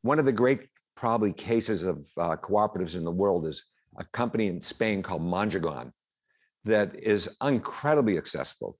One 0.01 0.19
of 0.19 0.25
the 0.25 0.31
great 0.31 0.67
probably 0.95 1.33
cases 1.33 1.83
of 1.83 2.07
uh, 2.17 2.35
cooperatives 2.37 2.95
in 2.95 3.03
the 3.03 3.11
world 3.11 3.45
is 3.45 3.65
a 3.97 4.03
company 4.05 4.47
in 4.47 4.61
Spain 4.61 5.01
called 5.01 5.21
Mondragon 5.21 5.93
that 6.63 6.95
is 6.95 7.37
incredibly 7.43 8.17
accessible. 8.17 8.77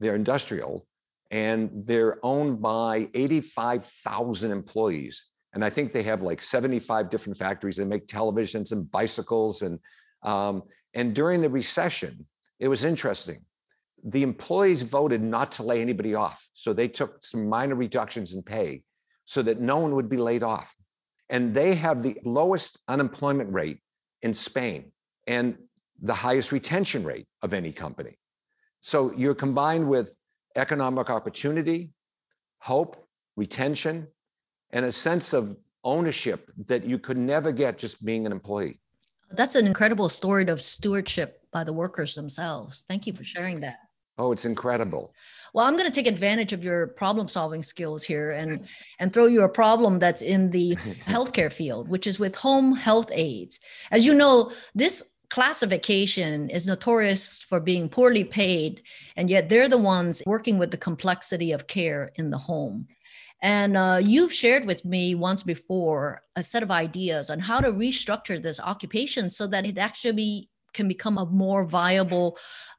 They're 0.00 0.14
industrial 0.14 0.86
and 1.30 1.70
they're 1.84 2.18
owned 2.22 2.62
by 2.62 3.08
85,000 3.12 4.52
employees. 4.52 5.26
And 5.54 5.64
I 5.64 5.70
think 5.70 5.92
they 5.92 6.02
have 6.02 6.22
like 6.22 6.42
75 6.42 7.08
different 7.08 7.38
factories. 7.38 7.76
They 7.76 7.84
make 7.84 8.06
televisions 8.06 8.72
and 8.72 8.90
bicycles. 8.90 9.62
And, 9.62 9.78
um, 10.22 10.62
and 10.94 11.14
during 11.14 11.40
the 11.40 11.48
recession, 11.48 12.26
it 12.58 12.68
was 12.68 12.84
interesting. 12.84 13.44
The 14.04 14.22
employees 14.22 14.82
voted 14.82 15.22
not 15.22 15.52
to 15.52 15.62
lay 15.62 15.80
anybody 15.80 16.14
off. 16.14 16.46
So 16.52 16.72
they 16.72 16.88
took 16.88 17.24
some 17.24 17.48
minor 17.48 17.76
reductions 17.76 18.34
in 18.34 18.42
pay 18.42 18.82
so 19.24 19.40
that 19.42 19.60
no 19.60 19.78
one 19.78 19.94
would 19.94 20.08
be 20.08 20.18
laid 20.18 20.42
off. 20.42 20.74
And 21.30 21.54
they 21.54 21.74
have 21.76 22.02
the 22.02 22.18
lowest 22.24 22.80
unemployment 22.88 23.52
rate 23.52 23.78
in 24.22 24.34
Spain. 24.34 24.92
And 25.26 25.56
the 26.02 26.14
highest 26.14 26.52
retention 26.52 27.04
rate 27.04 27.26
of 27.42 27.54
any 27.54 27.72
company. 27.72 28.18
So 28.80 29.12
you're 29.16 29.34
combined 29.34 29.88
with 29.88 30.14
economic 30.56 31.08
opportunity, 31.08 31.92
hope, 32.58 33.08
retention, 33.36 34.08
and 34.74 34.84
a 34.84 34.92
sense 34.92 35.32
of 35.32 35.56
ownership 35.84 36.50
that 36.66 36.84
you 36.84 36.98
could 36.98 37.16
never 37.16 37.52
get 37.52 37.78
just 37.78 38.04
being 38.04 38.26
an 38.26 38.32
employee. 38.32 38.80
That's 39.30 39.54
an 39.54 39.66
incredible 39.66 40.08
story 40.08 40.46
of 40.48 40.60
stewardship 40.60 41.40
by 41.52 41.64
the 41.64 41.72
workers 41.72 42.14
themselves. 42.14 42.84
Thank 42.88 43.06
you 43.06 43.14
for 43.14 43.24
sharing 43.24 43.60
that. 43.60 43.78
Oh, 44.18 44.30
it's 44.32 44.44
incredible. 44.44 45.12
Well, 45.54 45.66
I'm 45.66 45.76
going 45.76 45.90
to 45.90 45.94
take 45.94 46.06
advantage 46.06 46.52
of 46.52 46.62
your 46.62 46.88
problem 46.88 47.26
solving 47.26 47.62
skills 47.62 48.04
here 48.04 48.30
and 48.32 48.68
and 49.00 49.12
throw 49.12 49.26
you 49.26 49.42
a 49.42 49.48
problem 49.48 49.98
that's 49.98 50.22
in 50.22 50.50
the 50.50 50.76
healthcare 51.06 51.52
field, 51.52 51.88
which 51.88 52.06
is 52.06 52.20
with 52.20 52.36
home 52.36 52.76
health 52.76 53.10
aides. 53.12 53.58
As 53.90 54.06
you 54.06 54.14
know, 54.14 54.52
this 54.74 55.02
classification 55.30 56.48
is 56.48 56.66
notorious 56.66 57.40
for 57.40 57.58
being 57.58 57.88
poorly 57.88 58.22
paid, 58.22 58.82
and 59.16 59.28
yet 59.28 59.48
they're 59.48 59.68
the 59.68 59.78
ones 59.78 60.22
working 60.26 60.58
with 60.58 60.70
the 60.70 60.76
complexity 60.76 61.50
of 61.50 61.66
care 61.66 62.10
in 62.14 62.30
the 62.30 62.38
home. 62.38 62.86
And 63.44 63.76
uh, 63.76 64.00
you've 64.02 64.32
shared 64.32 64.64
with 64.64 64.86
me 64.86 65.14
once 65.14 65.42
before 65.42 66.22
a 66.34 66.42
set 66.42 66.62
of 66.62 66.70
ideas 66.70 67.28
on 67.28 67.40
how 67.40 67.60
to 67.60 67.70
restructure 67.70 68.42
this 68.42 68.58
occupation 68.58 69.28
so 69.28 69.46
that 69.48 69.66
it 69.66 69.76
actually 69.76 70.48
can 70.72 70.88
become 70.88 71.18
a 71.18 71.26
more 71.26 71.66
viable, 71.66 72.38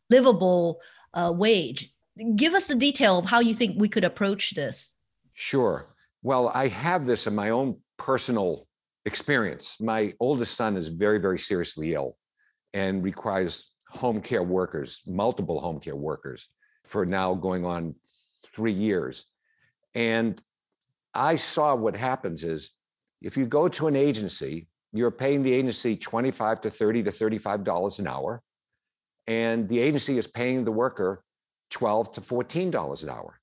livable 0.09 0.81
uh, 1.13 1.31
wage. 1.35 1.93
Give 2.35 2.55
us 2.55 2.67
the 2.67 2.73
detail 2.73 3.19
of 3.19 3.25
how 3.25 3.41
you 3.41 3.53
think 3.53 3.79
we 3.79 3.87
could 3.87 4.03
approach 4.03 4.55
this. 4.55 4.95
Sure. 5.33 5.85
Well, 6.23 6.51
I 6.55 6.69
have 6.69 7.05
this 7.05 7.27
in 7.27 7.35
my 7.35 7.51
own 7.51 7.77
personal 7.97 8.67
experience. 9.05 9.79
My 9.79 10.13
oldest 10.19 10.57
son 10.57 10.77
is 10.77 10.87
very, 10.87 11.19
very 11.19 11.37
seriously 11.37 11.93
ill 11.93 12.17
and 12.73 13.03
requires 13.03 13.75
home 13.89 14.19
care 14.19 14.41
workers, 14.41 15.01
multiple 15.05 15.59
home 15.61 15.79
care 15.79 15.95
workers, 15.95 16.49
for 16.85 17.05
now 17.05 17.35
going 17.35 17.65
on 17.65 17.93
three 18.55 18.71
years. 18.73 19.25
And 19.93 20.41
I 21.15 21.37
saw 21.37 21.73
what 21.75 21.95
happens 21.95 22.43
is 22.43 22.71
if 23.21 23.37
you 23.37 23.45
go 23.45 23.67
to 23.69 23.87
an 23.87 23.95
agency, 23.95 24.67
you're 24.91 25.11
paying 25.11 25.43
the 25.43 25.53
agency 25.53 25.95
25 25.95 26.61
to 26.61 26.69
30 26.69 27.03
to 27.03 27.11
35 27.11 27.63
dollars 27.63 27.99
an 27.99 28.07
hour 28.07 28.41
and 29.27 29.67
the 29.67 29.79
agency 29.79 30.17
is 30.17 30.27
paying 30.27 30.63
the 30.63 30.71
worker 30.71 31.23
12 31.71 32.13
to 32.13 32.21
14 32.21 32.71
dollars 32.71 33.03
an 33.03 33.09
hour. 33.09 33.39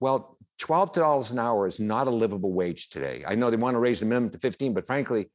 Well 0.00 0.36
$12 0.60 1.32
an 1.32 1.38
hour 1.38 1.66
is 1.66 1.80
not 1.80 2.06
a 2.06 2.10
livable 2.10 2.52
wage 2.52 2.90
today. 2.90 3.24
I 3.26 3.34
know 3.34 3.50
they 3.50 3.56
want 3.56 3.74
to 3.74 3.80
raise 3.80 4.00
the 4.00 4.06
minimum 4.06 4.30
to 4.30 4.38
15 4.38 4.74
but 4.74 4.86
frankly 4.86 5.30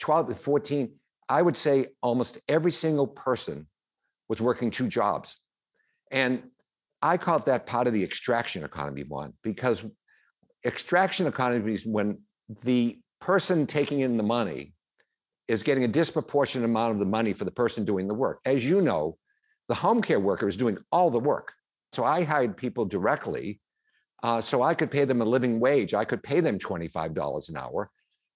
12 0.00 0.28
to 0.28 0.34
14 0.34 0.92
i 1.28 1.40
would 1.40 1.56
say 1.56 1.88
almost 2.02 2.40
every 2.48 2.72
single 2.72 3.06
person 3.06 3.66
was 4.28 4.40
working 4.40 4.70
two 4.70 4.88
jobs. 4.88 5.36
And 6.10 6.42
i 7.00 7.16
call 7.16 7.38
that 7.40 7.66
part 7.66 7.86
of 7.86 7.92
the 7.92 8.02
extraction 8.02 8.64
economy 8.64 9.04
one 9.04 9.34
because 9.42 9.84
extraction 10.64 11.26
economy 11.26 11.74
is 11.74 11.86
when 11.86 12.18
the 12.64 12.98
person 13.20 13.66
taking 13.66 14.00
in 14.00 14.16
the 14.16 14.22
money 14.22 14.74
is 15.48 15.62
getting 15.62 15.84
a 15.84 15.88
disproportionate 15.88 16.64
amount 16.64 16.92
of 16.92 16.98
the 16.98 17.06
money 17.06 17.32
for 17.32 17.44
the 17.44 17.50
person 17.50 17.84
doing 17.84 18.08
the 18.08 18.14
work. 18.14 18.40
As 18.44 18.64
you 18.64 18.80
know, 18.80 19.16
the 19.68 19.74
home 19.74 20.00
care 20.00 20.20
worker 20.20 20.48
is 20.48 20.56
doing 20.56 20.78
all 20.90 21.10
the 21.10 21.18
work. 21.18 21.52
So 21.92 22.04
I 22.04 22.24
hired 22.24 22.56
people 22.56 22.84
directly 22.84 23.60
uh, 24.22 24.40
so 24.40 24.62
I 24.62 24.74
could 24.74 24.90
pay 24.90 25.04
them 25.04 25.20
a 25.20 25.24
living 25.24 25.58
wage. 25.58 25.94
I 25.94 26.04
could 26.04 26.22
pay 26.22 26.40
them 26.40 26.58
$25 26.58 27.48
an 27.48 27.56
hour. 27.56 27.90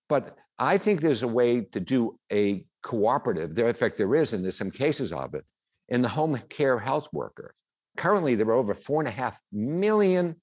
But 0.09 0.37
I 0.59 0.79
think 0.79 1.01
there's 1.01 1.23
a 1.23 1.29
way 1.29 1.61
to 1.61 1.81
do 1.81 2.19
a 2.33 2.65
cooperative. 2.83 3.55
There, 3.55 3.69
in 3.69 3.75
fact, 3.75 3.97
there 3.97 4.15
is, 4.15 4.33
and 4.33 4.43
there's 4.43 4.59
some 4.59 4.71
cases 4.71 5.13
of 5.13 5.35
it 5.35 5.45
in 5.89 6.03
the 6.03 6.09
home 6.09 6.39
care 6.49 6.79
health 6.79 7.09
worker. 7.13 7.55
Currently, 7.97 8.35
there 8.35 8.49
are 8.49 8.55
over 8.55 8.75
four 8.75 9.01
and 9.01 9.09
a 9.09 9.13
half 9.13 9.41
million 9.53 10.37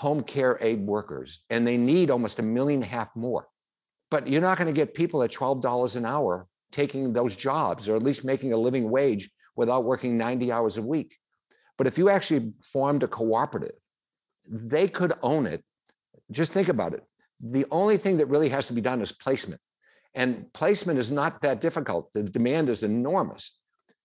home 0.00 0.22
care 0.22 0.56
aid 0.62 0.80
workers, 0.80 1.42
and 1.50 1.66
they 1.66 1.76
need 1.76 2.10
almost 2.10 2.38
a 2.38 2.42
million 2.42 2.82
and 2.82 2.90
a 2.90 2.94
half 2.96 3.14
more. 3.14 3.46
But 4.10 4.26
you're 4.26 4.40
not 4.40 4.56
going 4.56 4.66
to 4.66 4.72
get 4.72 4.94
people 4.94 5.22
at 5.22 5.30
$12 5.30 5.94
an 5.94 6.06
hour 6.06 6.46
taking 6.72 7.12
those 7.12 7.36
jobs 7.36 7.86
or 7.86 7.96
at 7.96 8.02
least 8.02 8.24
making 8.24 8.54
a 8.54 8.56
living 8.56 8.90
wage 8.90 9.28
without 9.56 9.84
working 9.84 10.16
90 10.16 10.50
hours 10.50 10.78
a 10.78 10.82
week. 10.82 11.18
But 11.76 11.86
if 11.86 11.98
you 11.98 12.08
actually 12.08 12.54
formed 12.64 13.02
a 13.02 13.08
cooperative, 13.08 13.74
they 14.48 14.88
could 14.88 15.12
own 15.20 15.44
it. 15.44 15.62
Just 16.30 16.52
think 16.52 16.68
about 16.68 16.94
it. 16.94 17.04
The 17.38 17.66
only 17.70 17.98
thing 17.98 18.16
that 18.16 18.26
really 18.26 18.48
has 18.48 18.68
to 18.68 18.72
be 18.72 18.80
done 18.80 19.02
is 19.02 19.12
placement. 19.12 19.60
And 20.14 20.50
placement 20.54 20.98
is 20.98 21.12
not 21.12 21.42
that 21.42 21.60
difficult. 21.60 22.10
The 22.14 22.22
demand 22.22 22.70
is 22.70 22.84
enormous. 22.84 23.58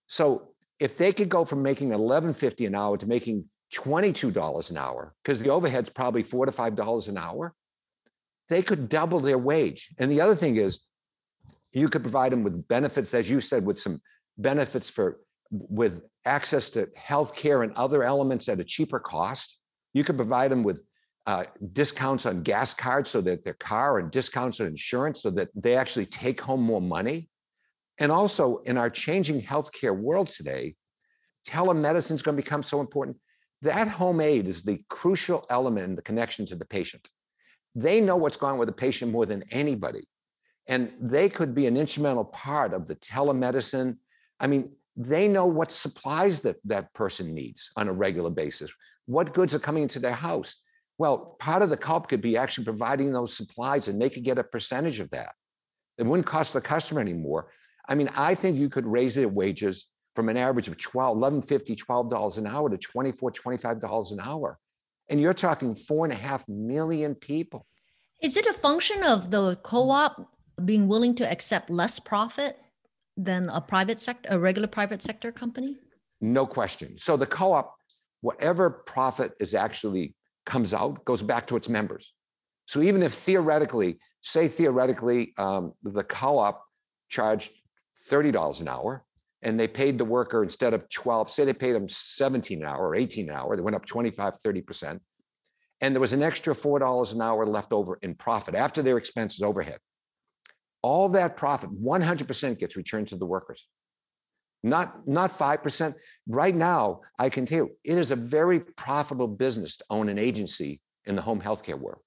So 0.07 0.49
if 0.77 0.97
they 0.97 1.13
could 1.13 1.29
go 1.29 1.45
from 1.45 1.63
making 1.63 1.91
11.50 1.91 2.67
an 2.67 2.75
hour 2.75 2.97
to 2.97 3.07
making 3.07 3.45
$22 3.73 4.71
an 4.71 4.77
hour, 4.77 5.13
because 5.23 5.41
the 5.41 5.49
overhead's 5.49 5.89
probably 5.89 6.23
four 6.23 6.45
to 6.45 6.51
five 6.51 6.75
dollars 6.75 7.07
an 7.07 7.17
hour, 7.17 7.53
they 8.49 8.61
could 8.61 8.89
double 8.89 9.19
their 9.19 9.37
wage. 9.37 9.89
And 9.97 10.09
the 10.09 10.21
other 10.21 10.35
thing 10.35 10.57
is, 10.57 10.85
you 11.73 11.89
could 11.89 12.03
provide 12.03 12.31
them 12.31 12.43
with 12.43 12.67
benefits, 12.67 13.13
as 13.13 13.29
you 13.29 13.41
said, 13.41 13.65
with 13.65 13.79
some 13.79 14.01
benefits 14.37 14.89
for 14.89 15.19
with 15.51 16.03
access 16.25 16.69
to 16.71 16.89
health 16.95 17.35
care 17.35 17.63
and 17.63 17.73
other 17.73 18.03
elements 18.03 18.49
at 18.49 18.59
a 18.59 18.63
cheaper 18.63 18.99
cost. 18.99 19.59
You 19.93 20.03
could 20.03 20.17
provide 20.17 20.51
them 20.51 20.63
with 20.63 20.81
uh, 21.27 21.45
discounts 21.73 22.25
on 22.25 22.43
gas 22.43 22.73
cards 22.73 23.09
so 23.09 23.21
that 23.21 23.43
their 23.43 23.53
car 23.55 23.99
and 23.99 24.11
discounts 24.11 24.59
on 24.59 24.67
insurance 24.67 25.21
so 25.21 25.31
that 25.31 25.49
they 25.55 25.75
actually 25.75 26.05
take 26.05 26.39
home 26.39 26.61
more 26.61 26.81
money. 26.81 27.29
And 27.99 28.11
also 28.11 28.57
in 28.57 28.77
our 28.77 28.89
changing 28.89 29.41
healthcare 29.41 29.97
world 29.97 30.29
today, 30.29 30.75
telemedicine 31.47 32.13
is 32.13 32.21
going 32.21 32.35
to 32.35 32.43
become 32.43 32.63
so 32.63 32.79
important. 32.79 33.17
That 33.65 33.87
home 33.87 34.21
aid 34.21 34.47
is 34.47 34.61
the 34.61 34.79
crucial 34.89 35.43
element 35.49 35.85
in 35.85 35.95
the 35.95 36.01
connection 36.03 36.45
to 36.45 36.55
the 36.55 36.65
patient. 36.65 37.09
They 37.73 37.99
know 37.99 38.15
what's 38.15 38.37
going 38.37 38.53
on 38.53 38.59
with 38.59 38.67
the 38.67 38.73
patient 38.73 39.11
more 39.11 39.25
than 39.25 39.43
anybody. 39.51 40.03
And 40.67 40.93
they 41.01 41.29
could 41.29 41.55
be 41.55 41.65
an 41.65 41.75
instrumental 41.75 42.25
part 42.25 42.73
of 42.73 42.85
the 42.85 42.95
telemedicine. 42.95 43.97
I 44.39 44.45
mean, 44.45 44.71
they 44.95 45.27
know 45.27 45.47
what 45.47 45.71
supplies 45.71 46.41
that 46.41 46.57
that 46.65 46.93
person 46.93 47.33
needs 47.33 47.71
on 47.75 47.87
a 47.87 47.91
regular 47.91 48.29
basis, 48.29 48.71
what 49.07 49.33
goods 49.33 49.55
are 49.55 49.59
coming 49.59 49.81
into 49.81 49.99
their 49.99 50.13
house. 50.13 50.61
Well, 50.99 51.35
part 51.39 51.63
of 51.63 51.71
the 51.71 51.77
co-op 51.77 52.07
could 52.07 52.21
be 52.21 52.37
actually 52.37 52.65
providing 52.65 53.11
those 53.11 53.35
supplies 53.35 53.87
and 53.87 53.99
they 53.99 54.11
could 54.11 54.23
get 54.23 54.37
a 54.37 54.43
percentage 54.43 54.99
of 54.99 55.09
that. 55.09 55.33
It 55.97 56.05
wouldn't 56.05 56.27
cost 56.27 56.53
the 56.53 56.61
customer 56.61 57.01
anymore. 57.01 57.47
I 57.89 57.95
mean, 57.95 58.09
I 58.15 58.35
think 58.35 58.57
you 58.57 58.69
could 58.69 58.85
raise 58.85 59.15
their 59.15 59.27
wages 59.27 59.87
from 60.15 60.29
an 60.29 60.37
average 60.37 60.67
of 60.67 60.77
12, 60.77 61.17
11, 61.17 61.41
50, 61.41 61.75
$12 61.75 62.37
an 62.37 62.47
hour 62.47 62.69
to 62.69 62.77
24, 62.77 63.31
$25 63.31 64.11
an 64.13 64.19
hour. 64.21 64.57
And 65.09 65.19
you're 65.21 65.33
talking 65.33 65.75
four 65.75 66.05
and 66.05 66.13
a 66.13 66.17
half 66.17 66.47
million 66.47 67.13
people. 67.13 67.67
Is 68.21 68.37
it 68.37 68.45
a 68.47 68.53
function 68.53 69.03
of 69.03 69.29
the 69.29 69.57
co 69.57 69.89
op 69.91 70.31
being 70.63 70.87
willing 70.87 71.13
to 71.15 71.29
accept 71.29 71.69
less 71.69 71.99
profit 71.99 72.57
than 73.17 73.49
a 73.49 73.61
private 73.61 73.99
sector, 73.99 74.29
a 74.31 74.39
regular 74.39 74.67
private 74.67 75.01
sector 75.01 75.31
company? 75.31 75.77
No 76.21 76.47
question. 76.47 76.97
So 76.97 77.17
the 77.17 77.25
co 77.25 77.51
op, 77.51 77.75
whatever 78.21 78.69
profit 78.69 79.33
is 79.39 79.53
actually 79.53 80.15
comes 80.45 80.73
out, 80.73 81.03
goes 81.05 81.21
back 81.21 81.45
to 81.47 81.55
its 81.55 81.69
members. 81.69 82.13
So 82.67 82.81
even 82.81 83.03
if 83.03 83.13
theoretically, 83.13 83.99
say 84.21 84.47
theoretically, 84.47 85.33
um, 85.37 85.73
the 85.83 86.03
co 86.03 86.39
op 86.39 86.65
charged 87.09 87.51
$30 88.09 88.61
an 88.61 88.67
hour, 88.67 89.04
and 89.45 89.59
they 89.59 89.67
paid 89.67 89.99
the 89.99 90.05
worker 90.05 90.41
instead 90.41 90.73
of 90.73 90.89
12, 90.89 91.29
say 91.29 91.45
they 91.45 91.53
paid 91.53 91.73
them 91.73 91.87
17 91.87 92.61
an 92.61 92.67
hour 92.67 92.89
or 92.89 92.95
18 92.95 93.29
an 93.29 93.35
hour, 93.35 93.55
they 93.55 93.61
went 93.61 93.75
up 93.75 93.85
25, 93.85 94.33
30%. 94.43 94.99
And 95.81 95.95
there 95.95 96.01
was 96.01 96.13
an 96.13 96.23
extra 96.23 96.55
$4 96.55 97.13
an 97.13 97.21
hour 97.21 97.45
left 97.45 97.71
over 97.71 97.99
in 98.01 98.15
profit 98.15 98.55
after 98.55 98.81
their 98.81 98.97
expenses 98.97 99.43
overhead. 99.43 99.77
All 100.81 101.09
that 101.09 101.37
profit, 101.37 101.69
100% 101.71 102.57
gets 102.57 102.75
returned 102.75 103.07
to 103.09 103.17
the 103.17 103.25
workers. 103.25 103.67
Not, 104.63 105.07
not 105.07 105.29
5%. 105.29 105.93
Right 106.27 106.55
now, 106.55 107.01
I 107.19 107.29
can 107.29 107.45
tell 107.45 107.57
you, 107.59 107.71
it 107.83 107.99
is 107.99 108.09
a 108.09 108.15
very 108.15 108.59
profitable 108.59 109.27
business 109.27 109.77
to 109.77 109.85
own 109.91 110.09
an 110.09 110.17
agency 110.17 110.81
in 111.05 111.15
the 111.15 111.21
home 111.21 111.39
healthcare 111.39 111.79
world. 111.79 112.01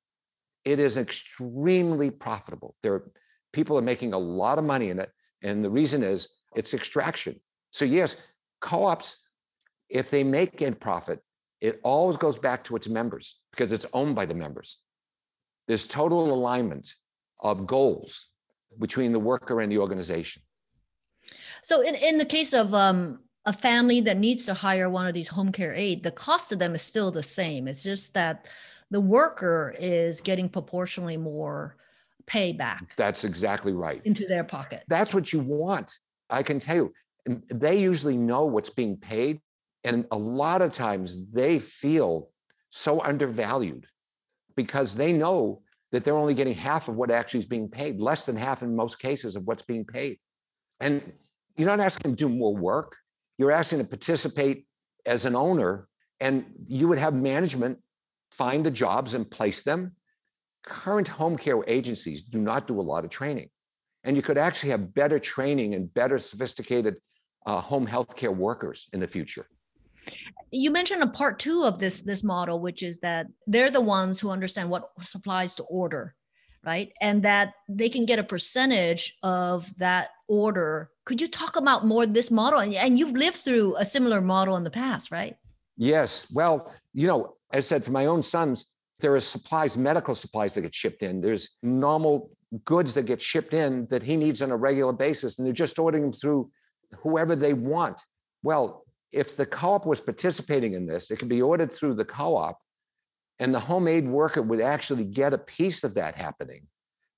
It 0.65 0.81
is 0.81 0.97
extremely 0.97 2.11
profitable. 2.11 2.75
There 2.83 2.95
are, 2.95 3.11
people 3.53 3.79
are 3.79 3.83
making 3.83 4.13
a 4.13 4.19
lot 4.19 4.59
of 4.59 4.65
money 4.65 4.91
in 4.91 4.99
it. 4.99 5.11
And 5.43 5.65
the 5.65 5.71
reason 5.71 6.03
is 6.03 6.29
it's 6.59 6.75
extraction. 6.75 7.39
So 7.71 7.85
yes, 7.85 8.17
co-ops, 8.61 9.21
if 9.89 10.11
they 10.11 10.25
make 10.25 10.61
a 10.61 10.73
profit, 10.73 11.21
it 11.61 11.81
always 11.85 12.17
goes 12.17 12.37
back 12.37 12.65
to 12.65 12.77
its 12.77 12.89
members 12.89 13.41
because 13.53 13.71
it's 13.71 13.87
owned 13.93 14.17
by 14.17 14.27
the 14.27 14.35
members. 14.35 14.79
There's 15.69 15.87
total 15.87 16.35
alignment 16.35 16.95
of 17.41 17.67
goals 17.67 18.27
between 18.81 19.13
the 19.13 19.21
worker 19.21 19.61
and 19.61 19.71
the 19.71 19.79
organization. 19.79 20.43
So 21.63 21.83
in, 21.83 21.95
in 21.95 22.19
the 22.19 22.25
case 22.25 22.53
of 22.53 22.75
um, 22.75 23.21
a 23.47 23.53
family 23.53 24.01
that 24.03 24.19
needs 24.19 24.45
to 24.47 24.55
hire 24.55 24.91
one 24.91 25.07
of 25.07 25.15
these 25.15 25.29
home 25.29 25.53
care 25.53 25.75
aid, 25.75 26.03
the 26.03 26.11
cost 26.11 26.51
of 26.51 26.59
them 26.59 26.75
is 26.75 26.83
still 26.83 27.13
the 27.13 27.23
same. 27.23 27.69
It's 27.69 27.83
just 27.85 28.15
that 28.15 28.49
the 28.91 29.01
worker 29.01 29.75
is 29.79 30.21
getting 30.21 30.49
proportionally 30.49 31.17
more 31.17 31.77
payback. 32.27 32.95
That's 32.97 33.25
exactly 33.25 33.73
right. 33.73 34.01
Into 34.05 34.27
their 34.27 34.45
pocket. 34.45 34.83
That's 34.89 35.15
what 35.15 35.33
you 35.33 35.41
want. 35.41 35.99
I 36.31 36.43
can 36.43 36.59
tell 36.59 36.77
you, 36.77 36.93
they 37.51 37.79
usually 37.79 38.17
know 38.17 38.45
what's 38.47 38.71
being 38.71 38.97
paid. 38.97 39.41
And 39.85 40.07
a 40.11 40.19
lot 40.19 40.63
of 40.63 40.73
times 40.73 41.31
they 41.31 41.59
feel 41.59 42.31
so 42.71 43.01
undervalued 43.01 43.87
because 44.57 44.95
they 44.95 45.13
know 45.13 45.63
that 45.93 46.05
they're 46.05 46.17
only 46.17 46.35
getting 46.35 46.55
half 46.55 46.89
of 46.89 46.97
what 46.97 47.11
actually 47.11 47.41
is 47.41 47.47
being 47.47 47.69
paid, 47.69 48.01
less 48.01 48.27
than 48.27 48.37
half 48.37 48.63
in 48.63 48.75
most 48.77 48.99
cases 48.99 49.37
of 49.37 49.45
what's 49.45 49.63
being 49.63 49.85
paid. 49.85 50.19
And 50.81 51.13
you're 51.57 51.69
not 51.69 51.81
asking 51.81 52.11
them 52.11 52.17
to 52.17 52.29
do 52.29 52.35
more 52.35 52.55
work. 52.55 52.97
You're 53.39 53.53
asking 53.53 53.79
to 53.79 53.85
participate 53.85 54.67
as 55.07 55.25
an 55.25 55.35
owner, 55.35 55.89
and 56.21 56.45
you 56.67 56.89
would 56.89 56.99
have 56.99 57.15
management 57.15 57.79
find 58.33 58.65
the 58.65 58.71
jobs 58.71 59.15
and 59.15 59.31
place 59.31 59.63
them. 59.63 59.95
Current 60.65 61.09
home 61.09 61.37
care 61.37 61.63
agencies 61.67 62.23
do 62.23 62.41
not 62.41 62.67
do 62.69 62.81
a 62.81 62.83
lot 62.83 63.05
of 63.05 63.11
training. 63.11 63.49
And 64.09 64.17
you 64.17 64.23
could 64.23 64.39
actually 64.39 64.71
have 64.71 64.95
better 64.95 65.19
training 65.19 65.75
and 65.75 65.93
better 65.93 66.17
sophisticated 66.17 66.99
uh, 67.45 67.61
home 67.61 67.87
healthcare 67.87 68.35
workers 68.35 68.89
in 68.95 69.01
the 69.01 69.07
future. 69.07 69.47
You 70.51 70.71
mentioned 70.71 71.03
a 71.03 71.07
part 71.07 71.39
two 71.39 71.65
of 71.65 71.79
this 71.79 72.01
this 72.01 72.25
model, 72.25 72.59
which 72.59 72.83
is 72.83 72.99
that 73.01 73.27
they're 73.47 73.71
the 73.71 73.83
ones 73.83 74.19
who 74.19 74.31
understand 74.31 74.71
what 74.71 74.89
supplies 75.03 75.55
to 75.57 75.65
order, 75.65 76.15
right? 76.65 76.91
And 77.03 77.23
that 77.25 77.53
they 77.69 77.91
can 77.91 78.07
get 78.07 78.19
a 78.19 78.25
percentage 78.25 79.15
of 79.23 79.71
that 79.77 80.09
order. 80.27 80.91
Could 81.05 81.21
you 81.21 81.29
talk 81.29 81.57
about 81.57 81.85
more 81.85 82.07
this 82.07 82.31
model? 82.31 82.61
And, 82.61 82.73
and 82.75 82.99
you've 82.99 83.13
lived 83.13 83.37
through 83.37 83.77
a 83.77 83.85
similar 83.85 84.23
model 84.23 84.57
in 84.57 84.65
the 84.65 84.71
past, 84.71 85.11
right? 85.11 85.37
Yes. 85.77 86.27
Well, 86.33 86.73
you 86.95 87.07
know, 87.07 87.37
as 87.53 87.67
I 87.67 87.69
said, 87.69 87.85
for 87.85 87.93
my 87.93 88.07
own 88.07 88.23
sons, 88.23 88.73
there 89.01 89.15
are 89.15 89.21
supplies, 89.21 89.77
medical 89.77 90.15
supplies 90.15 90.55
that 90.55 90.63
get 90.63 90.75
shipped 90.75 91.03
in. 91.03 91.21
There's 91.21 91.59
normal 91.63 92.31
goods 92.65 92.95
that 92.95 93.07
get 93.07 93.21
shipped 93.21 93.55
in 93.55 93.87
that 93.91 94.03
he 94.03 94.17
needs 94.17 94.43
on 94.43 94.51
a 94.51 94.57
regular 94.57 94.93
basis, 94.93 95.39
and 95.39 95.47
they're 95.47 95.53
just 95.53 95.79
ordering 95.79 96.03
them 96.03 96.13
through 96.13 96.51
whoever 97.03 97.37
they 97.37 97.55
want. 97.55 98.01
Well, 98.43 98.85
if 99.13 99.37
the 99.37 99.47
co-op 99.47 99.87
was 99.87 100.01
participating 100.01 100.75
in 100.75 100.87
this, 100.87 101.11
it 101.11 101.19
could 101.19 101.29
be 101.29 101.43
ordered 101.43 101.73
through 101.73 101.95
the 101.95 102.05
co-op, 102.05 102.59
and 103.39 103.55
the 103.55 103.61
homemade 103.61 104.09
worker 104.09 104.43
would 104.43 104.61
actually 104.61 105.05
get 105.05 105.35
a 105.35 105.39
piece 105.39 105.85
of 105.85 105.95
that 105.95 106.17
happening. 106.17 106.67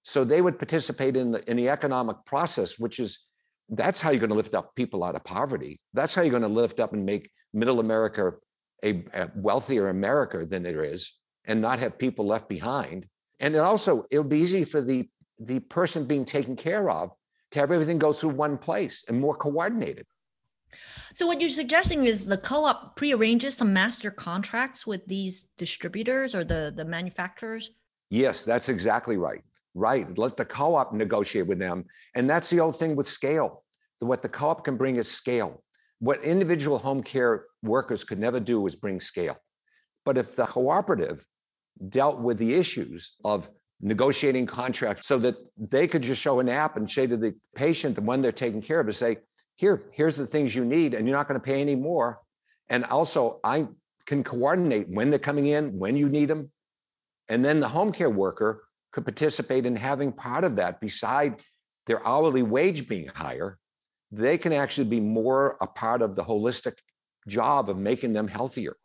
So 0.03 0.25
they 0.25 0.41
would 0.41 0.59
participate 0.59 1.17
in 1.17 1.33
the 1.33 1.51
in 1.51 1.57
the 1.57 1.69
economic 1.69 2.17
process, 2.25 2.79
which 2.79 2.99
is 2.99 3.27
that's 3.69 4.01
how 4.01 4.11
you're 4.11 4.21
going 4.21 4.31
to 4.31 4.37
lift 4.37 4.55
up 4.55 4.75
people 4.75 5.05
out 5.05 5.15
of 5.15 5.25
poverty. 5.25 5.79
That's 5.95 6.15
how 6.15 6.23
you're 6.23 6.31
going 6.31 6.43
to 6.43 6.49
lift 6.49 6.81
up 6.81 6.93
and 6.93 7.05
make 7.05 7.31
middle 7.53 7.81
America 7.81 8.33
a, 8.85 9.05
a 9.13 9.31
wealthier 9.35 9.89
America 9.89 10.47
than 10.47 10.67
it 10.67 10.75
is, 10.75 11.19
and 11.45 11.61
not 11.61 11.79
have 11.79 11.99
people 11.99 12.27
left 12.27 12.49
behind. 12.49 13.07
And 13.41 13.55
it 13.55 13.59
also 13.59 14.07
it 14.11 14.19
would 14.19 14.29
be 14.29 14.39
easy 14.39 14.65
for 14.65 14.81
the 14.81 15.09
the 15.41 15.61
person 15.61 16.05
being 16.05 16.25
taken 16.25 16.55
care 16.55 16.91
of 16.91 17.11
to 17.51 17.59
have 17.59 17.73
everything 17.73 17.99
go 17.99 18.13
through 18.13 18.31
one 18.31 18.57
place 18.57 19.05
and 19.09 19.19
more 19.19 19.35
coordinated. 19.35 20.07
So 21.15 21.27
what 21.27 21.41
you're 21.41 21.51
suggesting 21.51 22.05
is 22.05 22.27
the 22.27 22.39
co-op 22.39 22.95
prearranges 22.95 23.57
some 23.57 23.73
master 23.73 24.11
contracts 24.11 24.87
with 24.87 25.05
these 25.07 25.47
distributors 25.59 26.35
or 26.35 26.45
the 26.45 26.73
the 26.77 26.85
manufacturers. 26.85 27.71
Yes, 28.11 28.45
that's 28.45 28.69
exactly 28.69 29.17
right. 29.17 29.43
Right. 29.75 30.17
Let 30.19 30.37
the 30.37 30.45
co-op 30.45 30.93
negotiate 30.93 31.47
with 31.47 31.59
them. 31.59 31.85
And 32.15 32.29
that's 32.29 32.51
the 32.51 32.61
old 32.61 32.77
thing 32.77 32.97
with 32.97 33.07
scale. 33.07 33.65
What 34.01 34.23
the 34.23 34.29
co-op 34.29 34.65
can 34.65 34.77
bring 34.77 34.97
is 34.97 35.11
scale. 35.11 35.63
What 35.99 36.25
individual 36.25 36.79
home 36.79 37.03
care 37.03 37.47
workers 37.63 38.05
could 38.05 38.19
never 38.19 38.41
do 38.41 38.67
is 38.67 38.75
bring 38.75 39.01
scale. 39.01 39.37
But 40.05 40.17
if 40.17 40.35
the 40.35 40.47
cooperative 40.47 41.25
dealt 41.89 42.21
with 42.21 42.39
the 42.39 42.55
issues 42.55 43.17
of 43.25 43.51
negotiating 43.81 44.47
contracts 44.47 45.07
so 45.07 45.19
that 45.19 45.37
they 45.57 45.87
could 45.87 46.03
just 46.03 46.21
show 46.21 46.41
an 46.41 46.49
app 46.49 46.77
and 46.77 46.91
say 46.91 47.07
to 47.07 47.17
the 47.17 47.35
patient, 47.55 47.95
the 47.95 48.03
one 48.03 48.21
they're 48.21 48.33
taking 48.33 48.61
care 48.61 48.81
of, 48.81 48.87
to 48.87 48.93
say, 48.93 49.17
here, 49.57 49.83
here's 49.93 50.17
the 50.17 50.27
things 50.27 50.55
you 50.55 50.65
need, 50.65 50.95
and 50.95 51.07
you're 51.07 51.17
not 51.17 51.29
going 51.29 51.41
to 51.41 51.45
pay 51.45 51.61
any 51.61 51.77
more. 51.77 52.21
And 52.69 52.85
also, 52.85 53.41
I 53.45 53.69
can 54.07 54.23
coordinate 54.25 54.89
when 54.89 55.11
they're 55.11 55.19
coming 55.19 55.47
in, 55.47 55.79
when 55.79 55.97
you 55.97 56.09
need 56.09 56.27
them. 56.27 56.51
And 57.29 57.45
then 57.45 57.61
the 57.61 57.69
home 57.69 57.93
care 57.93 58.11
worker 58.11 58.65
could 58.93 59.05
participate 59.05 59.67
in 59.67 59.77
having 59.77 60.13
part 60.13 60.45
of 60.45 60.57
that 60.57 60.81
beside 60.81 61.43
their 61.87 62.07
hourly 62.07 62.43
wage 62.43 62.89
being 62.89 63.09
higher. 63.09 63.59
They 64.11 64.37
can 64.37 64.53
actually 64.53 64.89
be 64.89 65.01
more 65.01 65.57
a 65.61 65.67
part 65.67 66.03
of 66.03 66.17
the 66.17 66.25
holistic 66.25 66.75
job 67.29 67.71
of 67.71 67.79
making 67.79 68.13
them 68.13 68.29
healthier. 68.29 68.77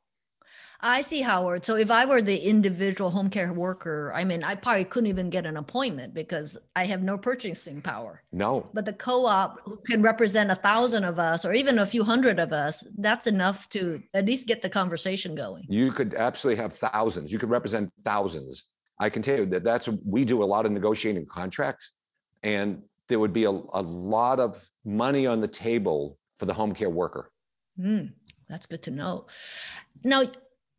I 0.88 1.01
see, 1.01 1.22
Howard. 1.22 1.65
So 1.65 1.77
if 1.77 1.89
I 1.89 2.06
were 2.06 2.22
the 2.22 2.38
individual 2.38 3.10
home 3.10 3.27
care 3.27 3.51
worker, 3.51 4.12
I 4.13 4.24
mean, 4.24 4.44
I 4.44 4.54
probably 4.54 4.86
couldn't 4.86 5.08
even 5.08 5.32
get 5.32 5.48
an 5.48 5.58
appointment 5.58 6.13
because 6.13 6.60
I 6.75 6.86
have 6.86 7.01
no 7.01 7.18
purchasing 7.18 7.82
power. 7.82 8.22
No. 8.32 8.70
But 8.72 8.86
the 8.86 8.94
co-op 8.94 9.62
who 9.65 9.77
can 9.77 10.04
represent 10.04 10.51
a 10.51 10.56
thousand 10.56 11.04
of 11.04 11.18
us 11.18 11.44
or 11.44 11.56
even 11.56 11.80
a 11.80 11.88
few 11.88 12.04
hundred 12.04 12.39
of 12.39 12.54
us, 12.54 12.84
that's 13.00 13.25
enough 13.25 13.68
to 13.70 14.00
at 14.13 14.27
least 14.27 14.46
get 14.46 14.62
the 14.62 14.70
conversation 14.70 15.34
going. 15.34 15.65
You 15.68 15.89
could 15.89 16.13
absolutely 16.13 16.62
have 16.62 16.72
thousands. 16.72 17.32
You 17.32 17.39
could 17.39 17.50
represent 17.50 17.92
thousands. 18.04 18.65
I 19.00 19.10
can 19.10 19.24
tell 19.24 19.39
you 19.39 19.48
that 19.48 19.63
that's 19.63 19.89
we 20.06 20.24
do 20.24 20.44
a 20.44 20.46
lot 20.46 20.68
of 20.68 20.72
negotiating 20.72 21.25
contracts, 21.25 21.94
and 22.44 22.84
there 23.10 23.18
would 23.18 23.34
be 23.34 23.46
a, 23.46 23.50
a 23.50 23.82
lot 23.82 24.39
of 24.39 24.63
money 24.86 25.25
on 25.25 25.39
the 25.39 25.48
table 25.48 26.20
for 26.38 26.46
the 26.46 26.54
home 26.54 26.75
care 26.75 26.92
worker. 26.92 27.32
Mm, 27.80 28.13
that's 28.48 28.68
good 28.68 28.84
to 28.84 28.92
know. 28.92 29.25
Now, 30.04 30.25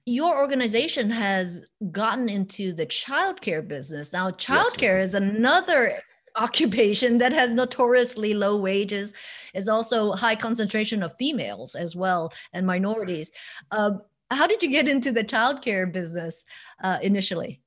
your 0.06 0.38
organization 0.38 1.10
has 1.10 1.62
gotten 1.90 2.28
into 2.28 2.72
the 2.72 2.86
childcare 2.86 3.66
business. 3.66 4.12
Now, 4.12 4.30
childcare 4.30 5.00
yes. 5.00 5.08
is 5.08 5.14
another 5.14 6.00
occupation 6.36 7.18
that 7.18 7.32
has 7.32 7.52
notoriously 7.52 8.34
low 8.34 8.56
wages 8.56 9.14
is 9.54 9.68
also 9.68 10.12
high 10.12 10.36
concentration 10.36 11.02
of 11.02 11.14
females 11.18 11.74
as 11.74 11.96
well 11.96 12.30
and 12.52 12.66
minorities 12.66 13.32
uh, 13.70 13.92
how 14.30 14.46
did 14.46 14.62
you 14.62 14.68
get 14.68 14.86
into 14.86 15.10
the 15.10 15.24
childcare 15.24 15.90
business 15.90 16.44
uh, 16.84 16.98
initially 17.00 17.62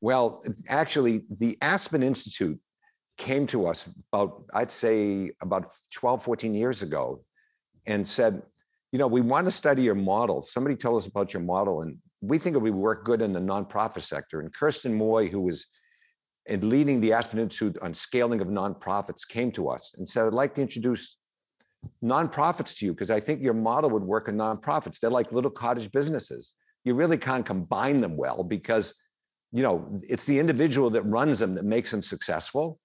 well 0.00 0.42
actually 0.68 1.22
the 1.38 1.56
aspen 1.62 2.02
institute 2.02 2.58
came 3.16 3.46
to 3.46 3.64
us 3.64 3.88
about 4.12 4.44
i'd 4.54 4.72
say 4.72 5.30
about 5.40 5.72
12 5.92 6.20
14 6.20 6.52
years 6.52 6.82
ago 6.82 7.22
and 7.86 8.06
said 8.06 8.42
you 8.94 8.98
know, 8.98 9.08
we 9.08 9.22
want 9.22 9.44
to 9.44 9.50
study 9.50 9.82
your 9.82 9.96
model. 9.96 10.44
Somebody 10.44 10.76
told 10.76 10.98
us 10.98 11.08
about 11.08 11.34
your 11.34 11.42
model, 11.42 11.82
and 11.82 11.98
we 12.20 12.38
think 12.38 12.54
it 12.54 12.60
would 12.60 12.72
work 12.72 13.04
good 13.04 13.22
in 13.22 13.32
the 13.32 13.40
nonprofit 13.40 14.02
sector. 14.02 14.38
And 14.38 14.52
Kirsten 14.52 14.94
Moy, 14.94 15.26
who 15.26 15.40
was 15.40 15.66
in 16.46 16.68
leading 16.68 17.00
the 17.00 17.12
Aspen 17.12 17.40
Institute 17.40 17.76
on 17.82 17.92
scaling 17.92 18.40
of 18.40 18.46
nonprofits, 18.46 19.26
came 19.26 19.50
to 19.50 19.68
us 19.68 19.96
and 19.98 20.08
said, 20.08 20.26
I'd 20.26 20.32
like 20.32 20.54
to 20.54 20.62
introduce 20.62 21.16
nonprofits 22.04 22.78
to 22.78 22.86
you 22.86 22.92
because 22.92 23.10
I 23.10 23.18
think 23.18 23.42
your 23.42 23.52
model 23.52 23.90
would 23.90 24.04
work 24.04 24.28
in 24.28 24.36
nonprofits. 24.36 25.00
They're 25.00 25.10
like 25.10 25.32
little 25.32 25.50
cottage 25.50 25.90
businesses. 25.90 26.54
You 26.84 26.94
really 26.94 27.18
can't 27.18 27.44
combine 27.44 28.00
them 28.00 28.16
well 28.16 28.44
because, 28.44 28.94
you 29.50 29.64
know, 29.64 30.00
it's 30.04 30.24
the 30.24 30.38
individual 30.38 30.88
that 30.90 31.02
runs 31.02 31.40
them 31.40 31.56
that 31.56 31.64
makes 31.64 31.90
them 31.90 32.00
successful. 32.00 32.78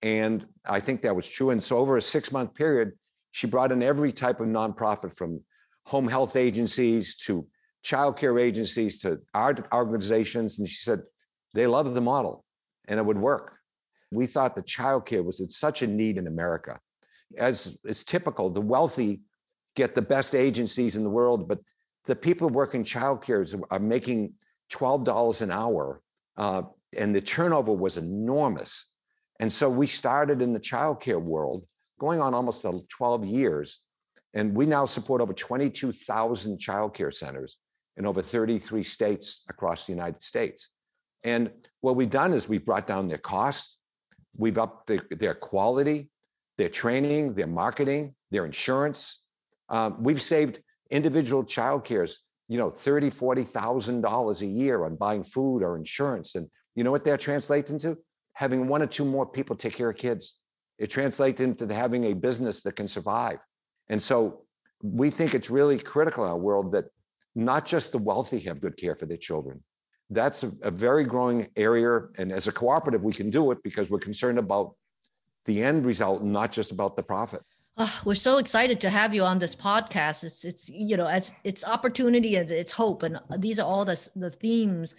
And 0.00 0.46
I 0.64 0.78
think 0.78 1.02
that 1.02 1.16
was 1.16 1.28
true. 1.28 1.50
And 1.50 1.60
so 1.60 1.78
over 1.78 1.96
a 1.96 2.02
six 2.02 2.30
month 2.30 2.54
period, 2.54 2.92
she 3.32 3.48
brought 3.48 3.72
in 3.72 3.82
every 3.82 4.12
type 4.12 4.38
of 4.38 4.46
nonprofit 4.46 5.16
from 5.16 5.40
home 5.86 6.08
health 6.08 6.36
agencies 6.36 7.14
to 7.14 7.46
childcare 7.84 8.42
agencies 8.42 8.98
to 8.98 9.20
our 9.34 9.56
organizations. 9.72 10.58
And 10.58 10.68
she 10.68 10.76
said 10.76 11.02
they 11.54 11.66
love 11.66 11.94
the 11.94 12.00
model 12.00 12.44
and 12.88 12.98
it 12.98 13.06
would 13.06 13.18
work. 13.18 13.58
We 14.10 14.26
thought 14.26 14.56
that 14.56 14.66
childcare 14.66 15.24
was 15.24 15.40
in 15.40 15.48
such 15.48 15.82
a 15.82 15.86
need 15.86 16.18
in 16.18 16.26
America. 16.26 16.78
As 17.38 17.76
is 17.84 18.04
typical, 18.04 18.50
the 18.50 18.60
wealthy 18.60 19.20
get 19.74 19.94
the 19.94 20.02
best 20.02 20.34
agencies 20.34 20.96
in 20.96 21.04
the 21.04 21.10
world, 21.10 21.48
but 21.48 21.60
the 22.06 22.16
people 22.16 22.48
working 22.48 22.84
childcare 22.84 23.62
are 23.70 23.78
making 23.78 24.32
$12 24.72 25.42
an 25.42 25.50
hour, 25.50 26.00
uh, 26.36 26.62
and 26.96 27.14
the 27.14 27.20
turnover 27.20 27.72
was 27.72 27.96
enormous. 27.96 28.86
And 29.40 29.52
so 29.52 29.68
we 29.68 29.86
started 29.86 30.40
in 30.40 30.52
the 30.52 30.60
childcare 30.60 31.20
world, 31.20 31.66
going 31.98 32.20
on 32.20 32.32
almost 32.32 32.64
12 32.88 33.26
years, 33.26 33.82
and 34.36 34.54
we 34.54 34.66
now 34.66 34.84
support 34.84 35.22
over 35.22 35.32
22,000 35.32 36.58
childcare 36.58 37.12
centers 37.12 37.56
in 37.96 38.04
over 38.06 38.20
33 38.20 38.82
states 38.82 39.42
across 39.48 39.86
the 39.86 39.92
United 39.92 40.20
States. 40.20 40.68
And 41.24 41.50
what 41.80 41.96
we've 41.96 42.10
done 42.10 42.34
is 42.34 42.46
we've 42.46 42.64
brought 42.64 42.86
down 42.86 43.08
their 43.08 43.18
costs, 43.18 43.78
we've 44.36 44.58
upped 44.58 44.88
their, 44.88 45.00
their 45.10 45.32
quality, 45.32 46.10
their 46.58 46.68
training, 46.68 47.32
their 47.32 47.46
marketing, 47.46 48.14
their 48.30 48.44
insurance. 48.44 49.24
Um, 49.70 50.02
we've 50.02 50.20
saved 50.20 50.60
individual 50.90 51.42
childcares, 51.42 52.18
you 52.48 52.58
know, 52.58 52.70
thirty, 52.70 53.08
forty 53.08 53.42
thousand 53.42 54.02
dollars 54.02 54.42
a 54.42 54.46
year 54.46 54.84
on 54.84 54.96
buying 54.96 55.24
food 55.24 55.62
or 55.62 55.76
insurance. 55.78 56.34
And 56.34 56.46
you 56.74 56.84
know 56.84 56.92
what 56.92 57.06
that 57.06 57.20
translates 57.20 57.70
into? 57.70 57.96
Having 58.34 58.68
one 58.68 58.82
or 58.82 58.86
two 58.86 59.06
more 59.06 59.26
people 59.26 59.56
take 59.56 59.72
care 59.72 59.88
of 59.88 59.96
kids. 59.96 60.40
It 60.78 60.90
translates 60.90 61.40
into 61.40 61.72
having 61.74 62.04
a 62.04 62.12
business 62.12 62.62
that 62.64 62.76
can 62.76 62.86
survive. 62.86 63.38
And 63.88 64.02
so 64.02 64.42
we 64.82 65.10
think 65.10 65.34
it's 65.34 65.50
really 65.50 65.78
critical 65.78 66.24
in 66.24 66.30
our 66.30 66.38
world 66.38 66.72
that 66.72 66.86
not 67.34 67.66
just 67.66 67.92
the 67.92 67.98
wealthy 67.98 68.38
have 68.40 68.60
good 68.60 68.76
care 68.76 68.94
for 68.94 69.06
their 69.06 69.16
children. 69.16 69.62
That's 70.10 70.44
a, 70.44 70.52
a, 70.62 70.70
very 70.70 71.04
growing 71.04 71.48
area. 71.56 72.00
And 72.16 72.32
as 72.32 72.46
a 72.46 72.52
cooperative, 72.52 73.02
we 73.02 73.12
can 73.12 73.28
do 73.30 73.50
it 73.50 73.62
because 73.62 73.90
we're 73.90 73.98
concerned 73.98 74.38
about 74.38 74.74
the 75.44 75.62
end 75.62 75.84
result, 75.84 76.22
not 76.22 76.52
just 76.52 76.70
about 76.70 76.96
the 76.96 77.02
profit. 77.02 77.42
Oh, 77.76 78.00
we're 78.04 78.14
so 78.14 78.38
excited 78.38 78.80
to 78.80 78.90
have 78.90 79.14
you 79.14 79.22
on 79.22 79.38
this 79.38 79.54
podcast. 79.54 80.24
It's 80.24 80.44
it's 80.44 80.68
you 80.70 80.96
know 80.96 81.06
as 81.06 81.32
it's 81.44 81.62
opportunity 81.62 82.36
and 82.36 82.50
it's 82.50 82.72
hope, 82.72 83.02
and 83.02 83.20
these 83.38 83.58
are 83.58 83.66
all 83.66 83.84
the 83.84 84.08
the 84.16 84.30
themes 84.30 84.94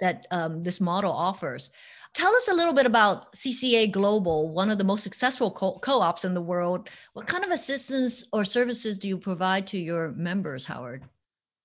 that 0.00 0.28
um, 0.30 0.62
this 0.62 0.80
model 0.80 1.10
offers. 1.10 1.70
Tell 2.12 2.34
us 2.34 2.48
a 2.48 2.54
little 2.54 2.72
bit 2.72 2.86
about 2.86 3.32
CCA 3.34 3.90
Global, 3.90 4.48
one 4.48 4.68
of 4.68 4.78
the 4.78 4.84
most 4.84 5.02
successful 5.02 5.50
co- 5.50 6.00
ops 6.00 6.24
in 6.24 6.34
the 6.34 6.40
world. 6.40 6.88
What 7.12 7.26
kind 7.26 7.44
of 7.44 7.50
assistance 7.50 8.24
or 8.32 8.44
services 8.44 8.98
do 8.98 9.08
you 9.08 9.16
provide 9.16 9.66
to 9.68 9.78
your 9.78 10.10
members, 10.12 10.64
Howard? 10.66 11.04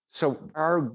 So, 0.08 0.40
our 0.54 0.94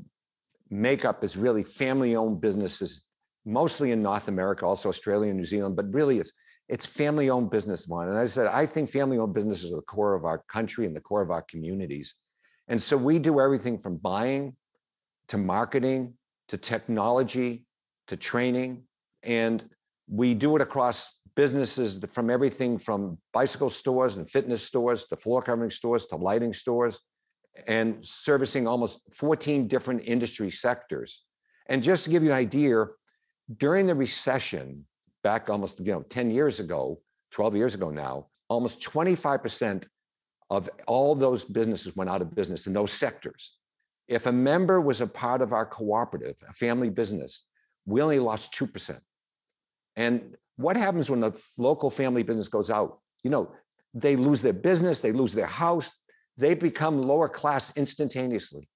makeup 0.70 1.24
is 1.24 1.36
really 1.36 1.64
family 1.64 2.14
owned 2.14 2.40
businesses, 2.40 3.08
mostly 3.44 3.90
in 3.90 4.02
North 4.02 4.28
America, 4.28 4.64
also 4.64 4.88
Australia 4.88 5.30
and 5.30 5.36
New 5.36 5.44
Zealand, 5.44 5.74
but 5.74 5.92
really 5.92 6.18
it's 6.18 6.32
it's 6.68 6.86
family 6.86 7.28
owned 7.28 7.50
business 7.50 7.88
one. 7.88 8.08
And 8.08 8.16
I 8.16 8.26
said, 8.26 8.46
I 8.46 8.64
think 8.64 8.88
family 8.88 9.18
owned 9.18 9.34
businesses 9.34 9.72
are 9.72 9.76
the 9.76 9.82
core 9.82 10.14
of 10.14 10.24
our 10.24 10.38
country 10.48 10.86
and 10.86 10.94
the 10.94 11.00
core 11.00 11.20
of 11.20 11.32
our 11.32 11.42
communities. 11.42 12.14
And 12.68 12.80
so 12.80 12.96
we 12.96 13.18
do 13.18 13.40
everything 13.40 13.76
from 13.76 13.96
buying 13.96 14.54
to 15.26 15.36
marketing 15.36 16.14
to 16.46 16.56
technology 16.56 17.64
to 18.06 18.16
training 18.16 18.84
and 19.22 19.64
we 20.08 20.34
do 20.34 20.56
it 20.56 20.62
across 20.62 21.20
businesses 21.36 22.04
from 22.10 22.30
everything 22.30 22.78
from 22.78 23.16
bicycle 23.32 23.70
stores 23.70 24.16
and 24.16 24.28
fitness 24.28 24.62
stores 24.62 25.04
to 25.06 25.16
floor 25.16 25.40
covering 25.42 25.70
stores 25.70 26.06
to 26.06 26.16
lighting 26.16 26.52
stores 26.52 27.02
and 27.66 28.04
servicing 28.04 28.66
almost 28.66 29.00
14 29.14 29.66
different 29.66 30.02
industry 30.04 30.50
sectors. 30.50 31.24
And 31.66 31.82
just 31.82 32.04
to 32.04 32.10
give 32.10 32.22
you 32.22 32.30
an 32.30 32.36
idea, 32.36 32.86
during 33.56 33.86
the 33.86 33.94
recession, 33.94 34.84
back 35.22 35.50
almost 35.50 35.80
you 35.80 35.92
know 35.92 36.02
10 36.02 36.30
years 36.30 36.60
ago, 36.60 37.00
12 37.32 37.56
years 37.56 37.74
ago 37.74 37.90
now, 37.90 38.26
almost 38.48 38.82
25% 38.82 39.86
of 40.50 40.68
all 40.86 41.14
those 41.14 41.44
businesses 41.44 41.94
went 41.96 42.10
out 42.10 42.22
of 42.22 42.34
business 42.34 42.66
in 42.66 42.72
those 42.72 42.92
sectors. 42.92 43.58
If 44.08 44.26
a 44.26 44.32
member 44.32 44.80
was 44.80 45.00
a 45.00 45.06
part 45.06 45.40
of 45.40 45.52
our 45.52 45.64
cooperative, 45.64 46.36
a 46.48 46.52
family 46.52 46.90
business, 46.90 47.46
we 47.86 48.02
only 48.02 48.18
lost 48.18 48.52
2%. 48.54 48.98
And 50.00 50.34
what 50.56 50.78
happens 50.78 51.10
when 51.10 51.20
the 51.20 51.32
local 51.58 51.90
family 51.90 52.22
business 52.22 52.48
goes 52.48 52.70
out? 52.70 53.00
You 53.22 53.28
know, 53.28 53.52
they 53.92 54.16
lose 54.16 54.40
their 54.40 54.54
business, 54.54 55.00
they 55.00 55.12
lose 55.12 55.34
their 55.34 55.52
house, 55.64 55.94
they 56.38 56.54
become 56.54 57.02
lower 57.02 57.28
class 57.28 57.76
instantaneously, 57.76 58.66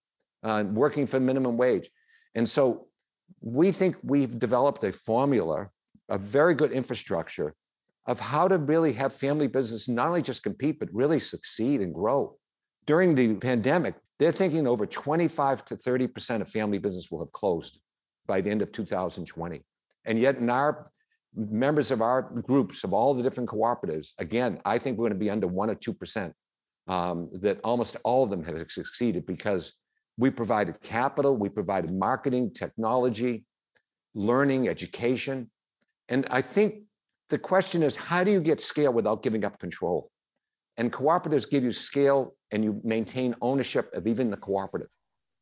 uh, 0.42 0.64
working 0.68 1.06
for 1.06 1.18
minimum 1.18 1.56
wage. 1.56 1.88
And 2.34 2.46
so 2.46 2.88
we 3.40 3.72
think 3.72 3.96
we've 4.02 4.38
developed 4.38 4.84
a 4.84 4.92
formula, 4.92 5.70
a 6.10 6.18
very 6.18 6.54
good 6.54 6.72
infrastructure 6.72 7.54
of 8.06 8.20
how 8.20 8.46
to 8.46 8.58
really 8.58 8.92
have 8.92 9.14
family 9.14 9.46
business 9.46 9.88
not 9.88 10.08
only 10.08 10.20
just 10.20 10.42
compete, 10.42 10.78
but 10.78 10.90
really 10.92 11.18
succeed 11.18 11.80
and 11.80 11.94
grow. 11.94 12.36
During 12.84 13.14
the 13.14 13.34
pandemic, 13.36 13.94
they're 14.18 14.30
thinking 14.30 14.66
over 14.66 14.84
25 14.84 15.64
to 15.64 15.76
30% 15.76 16.42
of 16.42 16.50
family 16.50 16.76
business 16.76 17.10
will 17.10 17.20
have 17.20 17.32
closed 17.32 17.80
by 18.26 18.42
the 18.42 18.50
end 18.50 18.60
of 18.60 18.72
2020. 18.72 19.64
And 20.04 20.18
yet, 20.18 20.36
in 20.36 20.50
our 20.50 20.90
members 21.36 21.90
of 21.90 22.00
our 22.00 22.22
groups 22.22 22.84
of 22.84 22.92
all 22.92 23.14
the 23.14 23.22
different 23.22 23.48
cooperatives, 23.48 24.14
again, 24.18 24.60
I 24.64 24.78
think 24.78 24.98
we're 24.98 25.08
going 25.08 25.18
to 25.18 25.24
be 25.24 25.30
under 25.30 25.46
one 25.46 25.70
or 25.70 25.74
2%. 25.74 26.32
Um, 26.86 27.30
that 27.40 27.60
almost 27.64 27.96
all 28.04 28.24
of 28.24 28.30
them 28.30 28.44
have 28.44 28.70
succeeded 28.70 29.24
because 29.24 29.72
we 30.18 30.30
provided 30.30 30.80
capital, 30.82 31.34
we 31.34 31.48
provided 31.48 31.90
marketing, 31.92 32.52
technology, 32.52 33.46
learning, 34.14 34.68
education. 34.68 35.50
And 36.10 36.26
I 36.30 36.42
think 36.42 36.82
the 37.30 37.38
question 37.38 37.82
is 37.82 37.96
how 37.96 38.22
do 38.22 38.30
you 38.30 38.40
get 38.40 38.60
scale 38.60 38.92
without 38.92 39.22
giving 39.22 39.44
up 39.44 39.58
control? 39.58 40.10
And 40.76 40.92
cooperatives 40.92 41.48
give 41.48 41.64
you 41.64 41.72
scale 41.72 42.34
and 42.50 42.62
you 42.62 42.80
maintain 42.84 43.34
ownership 43.40 43.92
of 43.94 44.06
even 44.06 44.30
the 44.30 44.36
cooperative. 44.36 44.90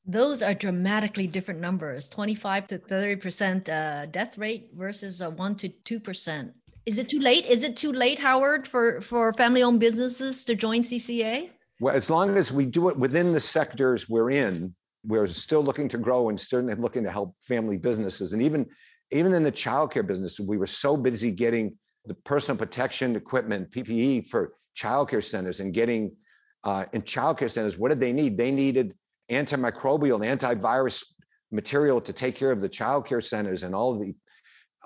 Those 0.04 0.42
are 0.42 0.54
dramatically 0.54 1.28
different 1.28 1.60
numbers 1.60 2.08
25 2.08 2.66
to 2.68 2.78
30% 2.78 3.68
uh, 3.68 4.06
death 4.06 4.36
rate 4.36 4.70
versus 4.74 5.20
a 5.20 5.30
1 5.30 5.56
to 5.56 5.68
2%. 5.68 6.52
Is 6.86 6.98
it 6.98 7.08
too 7.08 7.20
late? 7.20 7.46
Is 7.46 7.62
it 7.62 7.76
too 7.76 7.92
late, 7.92 8.18
Howard, 8.18 8.66
for, 8.66 9.00
for 9.00 9.32
family 9.34 9.62
owned 9.62 9.78
businesses 9.78 10.44
to 10.46 10.56
join 10.56 10.80
CCA? 10.82 11.50
Well, 11.78 11.94
as 11.94 12.10
long 12.10 12.36
as 12.36 12.50
we 12.50 12.66
do 12.66 12.88
it 12.88 12.98
within 12.98 13.32
the 13.32 13.40
sectors 13.40 14.08
we're 14.08 14.30
in, 14.30 14.74
we're 15.04 15.28
still 15.28 15.62
looking 15.62 15.88
to 15.90 15.98
grow 15.98 16.28
and 16.28 16.40
certainly 16.40 16.74
looking 16.74 17.04
to 17.04 17.10
help 17.10 17.40
family 17.40 17.78
businesses. 17.78 18.32
And 18.32 18.42
even, 18.42 18.66
even 19.12 19.32
in 19.32 19.44
the 19.44 19.52
childcare 19.52 20.06
business, 20.06 20.40
we 20.40 20.56
were 20.56 20.66
so 20.66 20.96
busy 20.96 21.30
getting 21.30 21.76
the 22.06 22.14
personal 22.14 22.58
protection 22.58 23.14
equipment, 23.14 23.70
PPE 23.70 24.28
for 24.28 24.54
childcare 24.76 25.22
centers 25.22 25.60
and 25.60 25.72
getting 25.72 26.16
uh, 26.64 26.86
in 26.92 27.02
childcare 27.02 27.50
centers, 27.50 27.78
what 27.78 27.90
did 27.90 28.00
they 28.00 28.12
need? 28.12 28.36
They 28.36 28.50
needed 28.50 28.94
antimicrobial 29.30 30.24
and 30.24 30.40
antivirus 30.40 31.04
material 31.50 32.00
to 32.00 32.12
take 32.12 32.36
care 32.36 32.50
of 32.50 32.60
the 32.60 32.68
childcare 32.68 33.22
centers 33.22 33.62
and 33.62 33.74
all 33.74 33.98
the 33.98 34.14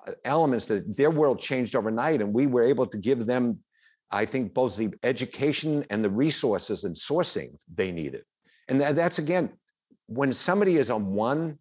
uh, 0.07 0.12
elements 0.25 0.66
that 0.66 0.96
their 0.96 1.11
world 1.11 1.38
changed 1.38 1.77
overnight. 1.77 2.20
And 2.20 2.33
we 2.33 2.46
were 2.46 2.64
able 2.64 2.87
to 2.87 2.99
give 2.99 3.27
them 3.27 3.59
I 4.11 4.25
think 4.25 4.55
both 4.55 4.77
the 4.77 4.94
education 5.03 5.85
and 5.90 6.05
the 6.05 6.11
resources 6.11 6.85
and 6.85 6.94
sourcing 6.94 7.57
they 7.72 7.90
needed. 7.90 8.22
And 8.68 8.81
that's 8.81 9.18
again, 9.18 9.51
when 10.07 10.33
somebody 10.33 10.77
is 10.77 10.90
on 10.90 11.07
one, 11.07 11.59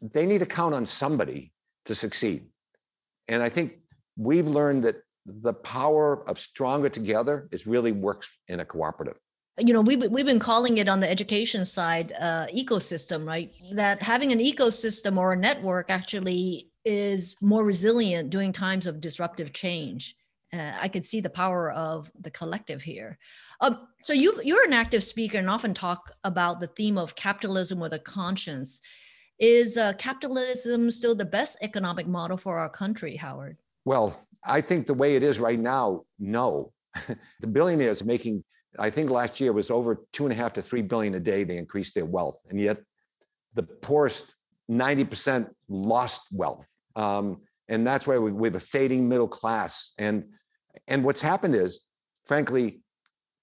they 0.00 0.26
need 0.26 0.38
to 0.38 0.46
count 0.46 0.74
on 0.74 0.86
somebody 0.86 1.52
to 1.86 1.94
succeed. 1.94 2.46
And 3.28 3.42
I 3.42 3.48
think 3.48 3.78
we've 4.16 4.46
learned 4.46 4.84
that 4.84 5.02
the 5.26 5.52
power 5.52 6.28
of 6.28 6.38
stronger 6.38 6.88
together 6.88 7.48
is 7.50 7.66
really 7.66 7.92
works 7.92 8.38
in 8.48 8.60
a 8.60 8.64
cooperative 8.64 9.16
you 9.60 9.72
know 9.72 9.80
we've, 9.80 10.10
we've 10.10 10.26
been 10.26 10.38
calling 10.38 10.78
it 10.78 10.88
on 10.88 11.00
the 11.00 11.10
education 11.10 11.64
side 11.64 12.12
uh, 12.18 12.46
ecosystem 12.54 13.26
right 13.26 13.52
that 13.72 14.02
having 14.02 14.32
an 14.32 14.38
ecosystem 14.38 15.16
or 15.16 15.32
a 15.32 15.36
network 15.36 15.90
actually 15.90 16.70
is 16.84 17.36
more 17.40 17.64
resilient 17.64 18.30
during 18.30 18.52
times 18.52 18.86
of 18.86 19.00
disruptive 19.00 19.52
change 19.52 20.16
uh, 20.52 20.72
I 20.80 20.88
could 20.88 21.04
see 21.04 21.20
the 21.20 21.30
power 21.30 21.70
of 21.72 22.10
the 22.20 22.30
collective 22.30 22.82
here. 22.82 23.18
Um, 23.60 23.86
so 24.00 24.12
you 24.12 24.40
you're 24.42 24.64
an 24.64 24.72
active 24.72 25.04
speaker 25.04 25.38
and 25.38 25.50
often 25.50 25.74
talk 25.74 26.12
about 26.24 26.60
the 26.60 26.66
theme 26.68 26.98
of 26.98 27.14
capitalism 27.14 27.78
with 27.78 27.92
a 27.92 27.98
conscience. 27.98 28.80
Is 29.38 29.78
uh, 29.78 29.94
capitalism 29.94 30.90
still 30.90 31.14
the 31.14 31.24
best 31.24 31.56
economic 31.62 32.06
model 32.06 32.36
for 32.36 32.58
our 32.58 32.68
country, 32.68 33.16
Howard? 33.16 33.56
Well, 33.84 34.18
I 34.44 34.60
think 34.60 34.86
the 34.86 34.94
way 34.94 35.16
it 35.16 35.22
is 35.22 35.38
right 35.38 35.58
now, 35.58 36.04
no. 36.18 36.72
the 37.40 37.46
billionaires 37.46 38.04
making, 38.04 38.44
I 38.78 38.90
think 38.90 39.10
last 39.10 39.40
year 39.40 39.52
was 39.52 39.70
over 39.70 40.04
two 40.12 40.24
and 40.24 40.32
a 40.32 40.36
half 40.36 40.52
to 40.54 40.62
three 40.62 40.82
billion 40.82 41.14
a 41.14 41.20
day. 41.20 41.44
They 41.44 41.58
increased 41.58 41.94
their 41.94 42.04
wealth, 42.04 42.40
and 42.50 42.60
yet 42.60 42.80
the 43.54 43.64
poorest, 43.64 44.34
ninety 44.68 45.04
percent 45.04 45.48
lost 45.68 46.22
wealth. 46.32 46.68
Um, 46.96 47.42
and 47.68 47.86
that's 47.86 48.06
why 48.06 48.18
we, 48.18 48.32
we 48.32 48.48
have 48.48 48.56
a 48.56 48.60
fading 48.60 49.08
middle 49.08 49.28
class. 49.28 49.92
And 49.98 50.24
and 50.86 51.04
what's 51.04 51.20
happened 51.20 51.54
is, 51.54 51.86
frankly, 52.26 52.80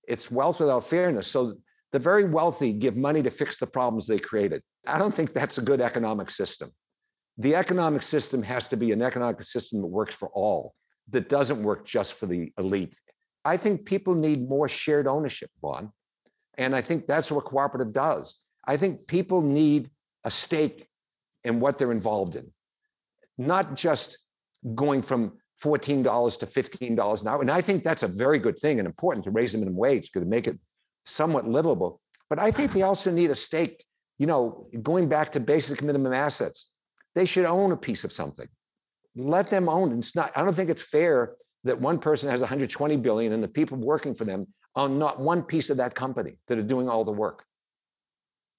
it's 0.08 0.32
wealth 0.32 0.60
without 0.60 0.86
fairness. 0.86 1.28
So 1.28 1.58
the 1.92 2.00
very 2.00 2.26
wealthy 2.26 2.74
give 2.74 2.96
money 2.96 3.22
to 3.24 3.30
fix 3.30 3.58
the 3.58 3.68
problems 3.68 4.08
they 4.08 4.20
created. 4.20 4.62
I 4.88 4.98
don't 4.98 5.14
think 5.14 5.34
that's 5.34 5.58
a 5.58 5.62
good 5.62 5.82
economic 5.82 6.30
system. 6.30 6.72
The 7.38 7.56
economic 7.56 8.02
system 8.02 8.42
has 8.44 8.68
to 8.70 8.78
be 8.78 8.92
an 8.92 9.02
economic 9.02 9.44
system 9.44 9.82
that 9.82 9.88
works 9.88 10.16
for 10.16 10.30
all, 10.30 10.74
that 11.10 11.30
doesn't 11.30 11.62
work 11.62 11.86
just 11.86 12.14
for 12.14 12.26
the 12.26 12.52
elite. 12.58 13.00
I 13.48 13.56
think 13.56 13.86
people 13.86 14.14
need 14.14 14.50
more 14.50 14.68
shared 14.68 15.08
ownership, 15.08 15.50
Van. 15.64 15.90
And 16.58 16.76
I 16.76 16.82
think 16.82 17.08
that's 17.08 17.32
what 17.32 17.46
cooperative 17.46 17.94
does. 17.94 18.44
I 18.68 18.76
think 18.76 19.08
people 19.08 19.42
need 19.42 19.90
a 20.26 20.30
stake 20.30 20.86
in 21.46 21.62
what 21.62 21.78
they're 21.78 21.94
involved 21.94 22.36
in, 22.36 22.52
not 23.38 23.74
just 23.74 24.18
going 24.76 25.02
from 25.02 25.38
$14 25.64 26.40
to 26.40 26.46
$15 26.46 27.22
an 27.22 27.28
hour. 27.30 27.42
And 27.42 27.50
I 27.50 27.62
think 27.62 27.84
that's 27.84 28.04
a 28.04 28.10
very 28.10 28.38
good 28.38 28.60
thing 28.60 28.80
and 28.80 28.86
important 28.86 29.24
to 29.24 29.32
raise 29.32 29.54
the 29.54 29.60
minimum 29.60 29.78
wage 29.78 30.12
to 30.12 30.20
make 30.20 30.46
it 30.48 30.60
somewhat 31.06 31.48
livable. 31.48 32.02
But 32.30 32.40
I 32.40 32.52
think 32.52 32.74
they 32.74 32.82
also 32.82 33.12
need 33.12 33.30
a 33.30 33.36
stake, 33.36 33.86
you 34.20 34.28
know, 34.28 34.66
going 34.84 35.08
back 35.08 35.32
to 35.32 35.40
basic 35.40 35.82
minimum 35.82 36.12
assets. 36.12 36.74
They 37.16 37.26
should 37.26 37.46
own 37.46 37.72
a 37.72 37.78
piece 37.78 38.04
of 38.04 38.12
something. 38.12 38.50
Let 39.16 39.50
them 39.50 39.70
own. 39.70 39.98
It's 39.98 40.18
not, 40.18 40.38
I 40.38 40.44
don't 40.44 40.54
think 40.54 40.70
it's 40.70 40.90
fair 40.90 41.38
that 41.64 41.80
one 41.80 42.00
person 42.00 42.30
has 42.30 42.42
120 42.42 42.98
billion 42.98 43.34
and 43.34 43.44
the 43.44 43.48
people 43.48 43.78
working 43.78 44.14
for 44.14 44.26
them 44.26 44.48
own 44.76 44.98
not 45.00 45.20
one 45.20 45.44
piece 45.44 45.70
of 45.70 45.78
that 45.78 45.96
company 45.96 46.38
that 46.48 46.58
are 46.58 46.64
doing 46.64 46.88
all 46.88 47.04
the 47.04 47.12
work. 47.12 47.44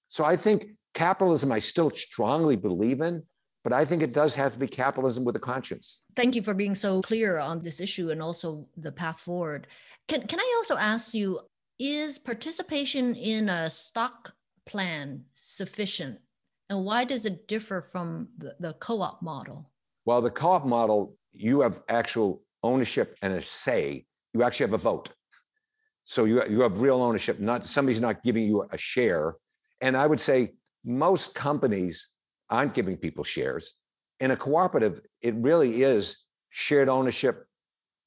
So 0.09 0.25
I 0.25 0.35
think 0.35 0.67
capitalism, 0.93 1.51
I 1.51 1.59
still 1.59 1.89
strongly 1.89 2.55
believe 2.55 3.01
in, 3.01 3.23
but 3.63 3.73
I 3.73 3.85
think 3.85 4.01
it 4.01 4.13
does 4.13 4.35
have 4.35 4.53
to 4.53 4.59
be 4.59 4.67
capitalism 4.67 5.23
with 5.23 5.35
a 5.35 5.39
conscience. 5.39 6.01
Thank 6.15 6.35
you 6.35 6.41
for 6.41 6.53
being 6.53 6.75
so 6.75 7.01
clear 7.01 7.37
on 7.37 7.61
this 7.61 7.79
issue 7.79 8.09
and 8.09 8.21
also 8.21 8.67
the 8.77 8.91
path 8.91 9.19
forward. 9.19 9.67
Can, 10.07 10.27
can 10.27 10.39
I 10.39 10.53
also 10.57 10.75
ask 10.77 11.13
you 11.13 11.39
is 11.79 12.19
participation 12.19 13.15
in 13.15 13.47
a 13.47 13.69
stock 13.69 14.33
plan 14.65 15.23
sufficient? 15.33 16.19
And 16.69 16.83
why 16.83 17.03
does 17.03 17.25
it 17.25 17.47
differ 17.47 17.87
from 17.91 18.27
the, 18.37 18.55
the 18.59 18.73
co 18.73 19.01
op 19.01 19.21
model? 19.21 19.71
Well, 20.05 20.21
the 20.21 20.29
co 20.29 20.49
op 20.49 20.65
model, 20.65 21.15
you 21.31 21.61
have 21.61 21.81
actual 21.87 22.43
ownership 22.63 23.17
and 23.21 23.33
a 23.33 23.41
say. 23.41 24.05
You 24.33 24.43
actually 24.43 24.65
have 24.65 24.73
a 24.73 24.77
vote. 24.77 25.11
So 26.05 26.25
you, 26.25 26.43
you 26.49 26.61
have 26.61 26.81
real 26.81 27.01
ownership, 27.01 27.39
not 27.39 27.65
somebody's 27.65 28.01
not 28.01 28.23
giving 28.23 28.43
you 28.43 28.67
a 28.71 28.77
share. 28.77 29.35
And 29.81 29.95
I 29.95 30.07
would 30.07 30.19
say 30.19 30.53
most 30.83 31.35
companies 31.35 32.09
aren't 32.49 32.73
giving 32.73 32.97
people 32.97 33.23
shares. 33.23 33.75
In 34.19 34.31
a 34.31 34.35
cooperative, 34.35 35.01
it 35.21 35.35
really 35.35 35.83
is 35.83 36.25
shared 36.49 36.89
ownership, 36.89 37.45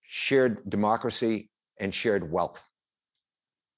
shared 0.03 0.69
democracy, 0.69 1.49
and 1.79 1.95
shared 1.95 2.31
wealth. 2.31 2.69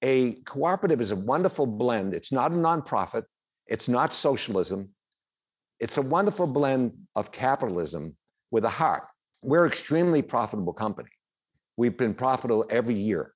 A 0.02 0.34
cooperative 0.44 1.00
is 1.00 1.10
a 1.10 1.16
wonderful 1.16 1.66
blend. 1.66 2.14
It's 2.14 2.32
not 2.32 2.52
a 2.52 2.54
nonprofit, 2.54 3.24
it's 3.66 3.88
not 3.88 4.12
socialism. 4.12 4.90
It's 5.80 5.96
a 5.96 6.02
wonderful 6.02 6.46
blend 6.46 6.92
of 7.14 7.32
capitalism 7.32 8.16
with 8.50 8.64
a 8.64 8.70
heart. 8.70 9.04
We're 9.44 9.66
extremely 9.66 10.22
profitable 10.22 10.72
company. 10.72 11.10
We've 11.76 11.98
been 11.98 12.14
profitable 12.14 12.64
every 12.70 12.94
year. 12.94 13.34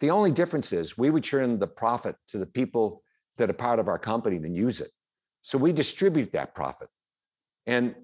The 0.00 0.10
only 0.10 0.32
difference 0.32 0.72
is 0.72 0.96
we 0.96 1.10
return 1.10 1.58
the 1.58 1.66
profit 1.66 2.16
to 2.28 2.38
the 2.38 2.46
people 2.46 3.02
that 3.36 3.50
are 3.50 3.54
part 3.54 3.78
of 3.78 3.86
our 3.86 3.98
company 3.98 4.36
and 4.36 4.56
use 4.56 4.80
it. 4.80 4.90
So 5.42 5.58
we 5.58 5.72
distribute 5.72 6.32
that 6.32 6.54
profit. 6.54 6.88
And 7.66 7.94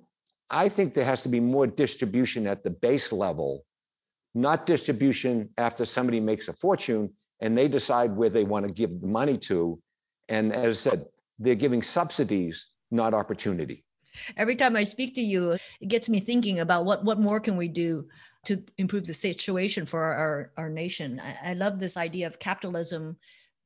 I 0.50 0.68
think 0.68 0.92
there 0.92 1.06
has 1.06 1.22
to 1.22 1.30
be 1.30 1.40
more 1.40 1.66
distribution 1.66 2.46
at 2.46 2.62
the 2.62 2.68
base 2.68 3.10
level, 3.10 3.64
not 4.34 4.66
distribution 4.66 5.48
after 5.56 5.86
somebody 5.86 6.20
makes 6.20 6.48
a 6.48 6.52
fortune 6.52 7.10
and 7.40 7.56
they 7.56 7.68
decide 7.68 8.14
where 8.14 8.28
they 8.28 8.44
want 8.44 8.66
to 8.66 8.72
give 8.72 9.00
the 9.00 9.06
money 9.06 9.38
to. 9.38 9.80
And 10.28 10.52
as 10.52 10.86
I 10.86 10.90
said, 10.90 11.06
they're 11.38 11.54
giving 11.54 11.80
subsidies, 11.80 12.68
not 12.90 13.14
opportunity. 13.14 13.86
Every 14.37 14.57
time 14.57 14.76
I 14.76 14.85
speak 14.85 15.14
to 15.14 15.22
you, 15.22 15.57
it 15.81 15.88
gets 15.88 16.09
me 16.09 16.20
thinking 16.20 16.61
about 16.61 16.85
what 16.85 17.05
what 17.05 17.20
more 17.20 17.40
can 17.40 17.57
we 17.57 17.68
do 17.68 18.09
to 18.46 18.62
improve 18.79 19.07
the 19.07 19.14
situation 19.14 19.87
for 19.87 20.02
our 20.02 20.52
our 20.57 20.68
nation. 20.68 21.20
I, 21.20 21.50
I 21.50 21.55
love 21.55 21.79
this 21.79 21.96
idea 21.96 22.26
of 22.26 22.38
capitalism, 22.38 23.16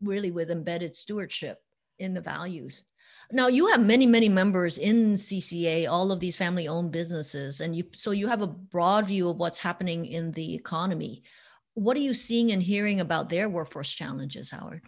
really 0.03 0.31
with 0.31 0.51
embedded 0.51 0.97
stewardship 0.97 1.59
in 1.99 2.15
the 2.15 2.21
values. 2.21 2.83
Now 3.33 3.49
you 3.49 3.69
have 3.69 3.81
many 3.81 4.07
many 4.07 4.29
members 4.29 4.79
in 4.79 5.15
CCA, 5.15 5.89
all 5.89 6.11
of 6.11 6.21
these 6.21 6.37
family 6.37 6.67
owned 6.67 6.91
businesses, 6.91 7.61
and 7.61 7.77
you 7.77 7.85
so 7.95 8.11
you 8.11 8.27
have 8.27 8.43
a 8.43 8.47
broad 8.47 9.07
view 9.07 9.29
of 9.29 9.37
what's 9.37 9.59
happening 9.59 10.07
in 10.07 10.33
the 10.33 10.55
economy. 10.55 11.23
What 11.75 11.97
are 11.97 12.01
you 12.01 12.15
seeing 12.15 12.51
and 12.51 12.63
hearing 12.63 13.01
about 13.01 13.29
their 13.29 13.49
workforce 13.49 13.91
challenges, 13.91 14.51
Howard? 14.51 14.83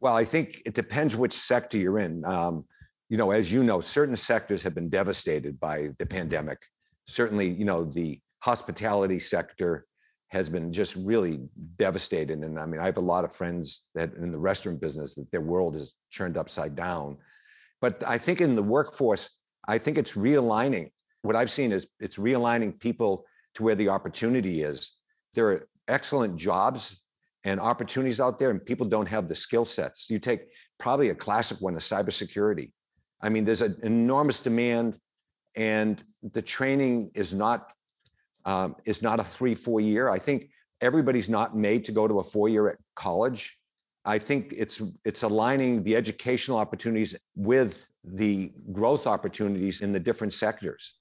Well, 0.00 0.14
I 0.14 0.24
think 0.24 0.62
it 0.66 0.74
depends 0.74 1.16
which 1.16 1.32
sector 1.32 1.78
you're 1.78 1.98
in. 1.98 2.24
Um, 2.24 2.64
you 3.08 3.16
know, 3.16 3.30
as 3.30 3.52
you 3.52 3.62
know, 3.62 3.80
certain 3.80 4.16
sectors 4.16 4.62
have 4.62 4.74
been 4.74 4.88
devastated 4.88 5.58
by 5.60 5.90
the 5.98 6.06
pandemic. 6.06 6.58
Certainly, 7.06 7.50
you 7.50 7.64
know, 7.64 7.84
the 7.84 8.20
hospitality 8.40 9.18
sector 9.18 9.86
has 10.28 10.48
been 10.48 10.72
just 10.72 10.96
really 10.96 11.40
devastated. 11.78 12.40
And 12.40 12.58
I 12.58 12.66
mean, 12.66 12.80
I 12.80 12.86
have 12.86 12.96
a 12.96 13.00
lot 13.00 13.24
of 13.24 13.32
friends 13.32 13.90
that 13.94 14.12
in 14.14 14.32
the 14.32 14.38
restaurant 14.38 14.80
business 14.80 15.14
that 15.14 15.30
their 15.30 15.40
world 15.40 15.76
is 15.76 15.96
turned 16.12 16.36
upside 16.36 16.74
down. 16.74 17.16
But 17.80 18.02
I 18.06 18.18
think 18.18 18.40
in 18.40 18.56
the 18.56 18.62
workforce, 18.62 19.30
I 19.68 19.78
think 19.78 19.98
it's 19.98 20.14
realigning. 20.14 20.90
What 21.22 21.36
I've 21.36 21.50
seen 21.50 21.72
is 21.72 21.86
it's 22.00 22.18
realigning 22.18 22.78
people 22.78 23.24
to 23.54 23.62
where 23.62 23.74
the 23.74 23.88
opportunity 23.88 24.62
is. 24.62 24.92
There 25.34 25.48
are 25.48 25.68
excellent 25.88 26.36
jobs 26.36 27.02
and 27.44 27.60
opportunities 27.60 28.20
out 28.20 28.38
there, 28.38 28.50
and 28.50 28.64
people 28.64 28.86
don't 28.86 29.08
have 29.08 29.28
the 29.28 29.34
skill 29.34 29.64
sets. 29.64 30.10
You 30.10 30.18
take 30.18 30.42
probably 30.78 31.10
a 31.10 31.14
classic 31.14 31.60
one, 31.60 31.74
a 31.74 31.78
cybersecurity. 31.78 32.72
I 33.26 33.28
mean, 33.28 33.44
there's 33.44 33.62
an 33.62 33.76
enormous 33.82 34.40
demand, 34.40 35.00
and 35.56 36.02
the 36.32 36.40
training 36.40 37.10
is 37.14 37.34
not 37.34 37.72
um, 38.44 38.76
is 38.84 39.02
not 39.02 39.18
a 39.18 39.24
three 39.24 39.56
four 39.56 39.80
year. 39.80 40.08
I 40.10 40.20
think 40.20 40.48
everybody's 40.80 41.28
not 41.28 41.56
made 41.56 41.84
to 41.86 41.92
go 41.92 42.06
to 42.06 42.20
a 42.20 42.22
four 42.22 42.48
year 42.48 42.68
at 42.68 42.78
college. 42.94 43.58
I 44.04 44.18
think 44.20 44.54
it's 44.56 44.80
it's 45.04 45.24
aligning 45.24 45.82
the 45.82 45.96
educational 45.96 46.56
opportunities 46.56 47.16
with 47.34 47.88
the 48.04 48.52
growth 48.70 49.08
opportunities 49.08 49.80
in 49.80 49.92
the 49.92 49.98
different 49.98 50.32
sectors. 50.32 50.94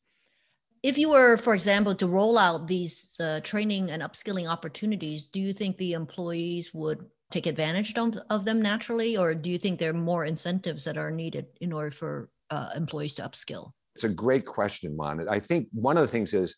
If 0.82 0.98
you 0.98 1.10
were, 1.10 1.38
for 1.38 1.54
example, 1.54 1.94
to 1.96 2.08
roll 2.08 2.40
out 2.40 2.68
these 2.68 3.16
uh, 3.20 3.40
training 3.44 3.92
and 3.92 4.02
upskilling 4.02 4.48
opportunities, 4.48 5.28
do 5.28 5.40
you 5.40 5.54
think 5.54 5.78
the 5.78 5.94
employees 5.94 6.74
would 6.74 7.06
take 7.32 7.48
advantage 7.48 7.94
of 8.30 8.46
them 8.46 8.62
naturally, 8.62 9.18
or 9.18 9.34
do 9.34 9.50
you 9.50 9.58
think 9.58 9.80
there 9.80 9.90
are 9.90 9.94
more 9.94 10.26
incentives 10.26 10.84
that 10.86 10.98
are 10.98 11.12
needed 11.12 11.48
in 11.62 11.74
order 11.74 11.92
for 11.92 12.30
uh, 12.50 12.70
employees 12.76 13.16
to 13.16 13.24
upskill? 13.24 13.72
It's 13.96 14.04
a 14.04 14.10
great 14.10 14.46
question, 14.46 14.96
Mon. 14.96 15.28
I 15.30 15.40
think 15.40 15.68
one 15.72 15.98
of 15.98 16.02
the 16.02 16.08
things 16.08 16.34
is 16.34 16.58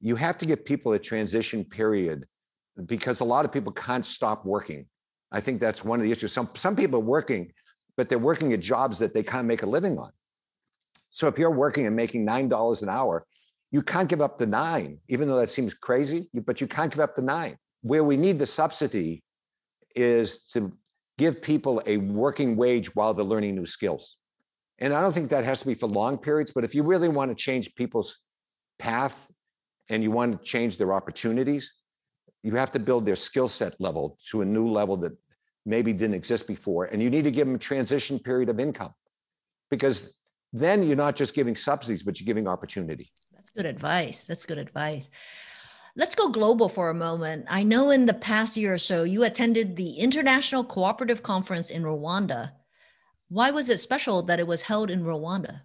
you 0.00 0.16
have 0.16 0.36
to 0.38 0.46
give 0.46 0.64
people 0.64 0.92
a 0.92 0.98
transition 0.98 1.64
period 1.64 2.24
because 2.86 3.20
a 3.20 3.24
lot 3.24 3.44
of 3.44 3.52
people 3.52 3.72
can't 3.72 4.04
stop 4.04 4.44
working. 4.44 4.86
I 5.30 5.40
think 5.40 5.60
that's 5.60 5.84
one 5.84 5.98
of 5.98 6.04
the 6.04 6.12
issues. 6.12 6.32
Some 6.32 6.50
some 6.54 6.76
people 6.76 6.98
are 6.98 7.04
working, 7.04 7.52
but 7.96 8.08
they're 8.08 8.18
working 8.18 8.52
at 8.52 8.60
jobs 8.60 8.98
that 8.98 9.14
they 9.14 9.22
can't 9.22 9.46
make 9.46 9.62
a 9.62 9.66
living 9.66 9.98
on. 9.98 10.10
So 11.10 11.28
if 11.28 11.38
you're 11.38 11.50
working 11.50 11.86
and 11.86 11.96
making 11.96 12.24
nine 12.24 12.48
dollars 12.48 12.82
an 12.82 12.88
hour, 12.88 13.24
you 13.70 13.82
can't 13.82 14.08
give 14.08 14.20
up 14.20 14.38
the 14.38 14.46
nine, 14.46 14.98
even 15.08 15.28
though 15.28 15.38
that 15.38 15.50
seems 15.50 15.72
crazy. 15.72 16.28
But 16.34 16.60
you 16.60 16.66
can't 16.66 16.92
give 16.92 17.00
up 17.00 17.14
the 17.14 17.22
nine. 17.22 17.56
Where 17.82 18.04
we 18.04 18.16
need 18.16 18.38
the 18.38 18.46
subsidy 18.46 19.22
is 19.94 20.44
to 20.52 20.72
give 21.18 21.42
people 21.42 21.82
a 21.86 21.98
working 21.98 22.56
wage 22.56 22.94
while 22.94 23.14
they're 23.14 23.24
learning 23.24 23.54
new 23.54 23.66
skills. 23.66 24.18
And 24.78 24.92
I 24.92 25.00
don't 25.00 25.12
think 25.12 25.30
that 25.30 25.44
has 25.44 25.60
to 25.60 25.66
be 25.66 25.74
for 25.74 25.86
long 25.86 26.18
periods, 26.18 26.50
but 26.50 26.64
if 26.64 26.74
you 26.74 26.82
really 26.82 27.08
want 27.08 27.30
to 27.30 27.34
change 27.34 27.74
people's 27.74 28.20
path 28.78 29.30
and 29.88 30.02
you 30.02 30.10
want 30.10 30.32
to 30.32 30.44
change 30.44 30.78
their 30.78 30.92
opportunities, 30.92 31.74
you 32.42 32.54
have 32.56 32.70
to 32.72 32.78
build 32.78 33.06
their 33.06 33.16
skill 33.16 33.48
set 33.48 33.80
level 33.80 34.18
to 34.30 34.42
a 34.42 34.44
new 34.44 34.66
level 34.66 34.96
that 34.96 35.12
maybe 35.64 35.92
didn't 35.92 36.14
exist 36.14 36.48
before. 36.48 36.86
And 36.86 37.00
you 37.00 37.10
need 37.10 37.24
to 37.24 37.30
give 37.30 37.46
them 37.46 37.54
a 37.54 37.58
transition 37.58 38.18
period 38.18 38.48
of 38.48 38.58
income 38.58 38.92
because 39.70 40.18
then 40.52 40.82
you're 40.82 40.96
not 40.96 41.14
just 41.14 41.34
giving 41.34 41.54
subsidies, 41.54 42.02
but 42.02 42.20
you're 42.20 42.26
giving 42.26 42.48
opportunity. 42.48 43.10
That's 43.32 43.50
good 43.50 43.66
advice. 43.66 44.24
That's 44.24 44.44
good 44.44 44.58
advice. 44.58 45.08
Let's 45.94 46.14
go 46.14 46.30
global 46.30 46.70
for 46.70 46.88
a 46.88 46.94
moment. 46.94 47.44
I 47.50 47.62
know 47.62 47.90
in 47.90 48.06
the 48.06 48.14
past 48.14 48.56
year 48.56 48.72
or 48.72 48.78
so, 48.78 49.02
you 49.02 49.24
attended 49.24 49.76
the 49.76 49.92
International 49.92 50.64
Cooperative 50.64 51.22
Conference 51.22 51.68
in 51.68 51.82
Rwanda. 51.82 52.52
Why 53.28 53.50
was 53.50 53.68
it 53.68 53.78
special 53.78 54.22
that 54.22 54.40
it 54.40 54.46
was 54.46 54.62
held 54.62 54.90
in 54.90 55.04
Rwanda? 55.04 55.60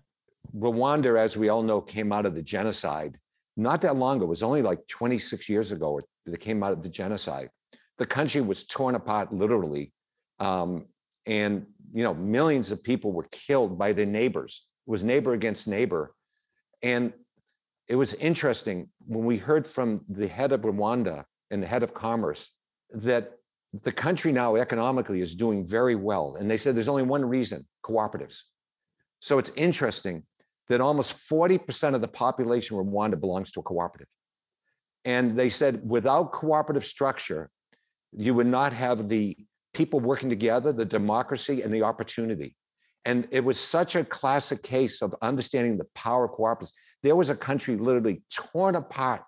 Rwanda, 0.53 1.17
as 1.17 1.37
we 1.37 1.47
all 1.47 1.63
know, 1.63 1.79
came 1.79 2.11
out 2.11 2.25
of 2.25 2.35
the 2.35 2.41
genocide. 2.41 3.17
Not 3.55 3.79
that 3.81 3.95
long 3.95 4.17
ago, 4.17 4.25
it 4.25 4.29
was 4.29 4.43
only 4.43 4.61
like 4.61 4.85
26 4.87 5.47
years 5.47 5.71
ago 5.71 6.01
that 6.25 6.33
it 6.33 6.41
came 6.41 6.61
out 6.61 6.73
of 6.73 6.83
the 6.83 6.89
genocide. 6.89 7.49
The 7.97 8.05
country 8.05 8.41
was 8.41 8.65
torn 8.65 8.95
apart 8.95 9.33
literally. 9.33 9.93
Um, 10.39 10.87
and, 11.25 11.65
you 11.93 12.03
know, 12.03 12.13
millions 12.13 12.71
of 12.71 12.83
people 12.83 13.13
were 13.13 13.27
killed 13.31 13.77
by 13.77 13.93
their 13.93 14.05
neighbors. 14.05 14.65
It 14.85 14.91
was 14.91 15.05
neighbor 15.05 15.31
against 15.31 15.69
neighbor. 15.69 16.13
And 16.83 17.13
it 17.87 17.95
was 17.95 18.13
interesting 18.15 18.89
when 19.05 19.25
we 19.25 19.37
heard 19.37 19.65
from 19.65 19.99
the 20.09 20.27
head 20.27 20.51
of 20.51 20.61
Rwanda 20.61 21.23
and 21.51 21.63
the 21.63 21.67
head 21.67 21.83
of 21.83 21.93
commerce 21.93 22.53
that 22.91 23.33
the 23.83 23.91
country 23.91 24.31
now 24.31 24.55
economically 24.55 25.21
is 25.21 25.35
doing 25.35 25.65
very 25.65 25.95
well. 25.95 26.35
And 26.39 26.49
they 26.49 26.57
said 26.57 26.75
there's 26.75 26.87
only 26.87 27.03
one 27.03 27.23
reason 27.25 27.65
cooperatives. 27.83 28.41
So 29.19 29.37
it's 29.37 29.51
interesting 29.55 30.23
that 30.69 30.81
almost 30.81 31.29
40% 31.29 31.95
of 31.95 32.01
the 32.01 32.07
population 32.07 32.77
of 32.77 32.85
Rwanda 32.85 33.19
belongs 33.19 33.51
to 33.51 33.61
a 33.61 33.63
cooperative. 33.63 34.09
And 35.05 35.37
they 35.37 35.49
said 35.49 35.81
without 35.83 36.33
cooperative 36.33 36.85
structure, 36.85 37.49
you 38.11 38.33
would 38.33 38.47
not 38.47 38.73
have 38.73 39.07
the 39.07 39.37
people 39.73 39.99
working 39.99 40.29
together, 40.29 40.73
the 40.73 40.85
democracy, 40.85 41.61
and 41.61 41.73
the 41.73 41.83
opportunity. 41.83 42.55
And 43.05 43.27
it 43.31 43.43
was 43.43 43.57
such 43.57 43.95
a 43.95 44.03
classic 44.03 44.63
case 44.63 45.01
of 45.01 45.15
understanding 45.21 45.77
the 45.77 45.87
power 45.95 46.25
of 46.25 46.31
cooperatives. 46.31 46.71
There 47.07 47.15
was 47.15 47.29
a 47.29 47.37
country 47.37 47.77
literally 47.77 48.21
torn 48.29 48.75
apart, 48.75 49.23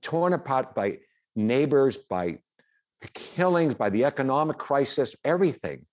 torn 0.00 0.32
apart 0.32 0.74
by 0.74 1.00
neighbors, 1.36 1.98
by 1.98 2.38
the 3.02 3.08
killings, 3.12 3.74
by 3.74 3.90
the 3.90 4.06
economic 4.06 4.56
crisis, 4.56 5.14
everything. 5.26 5.84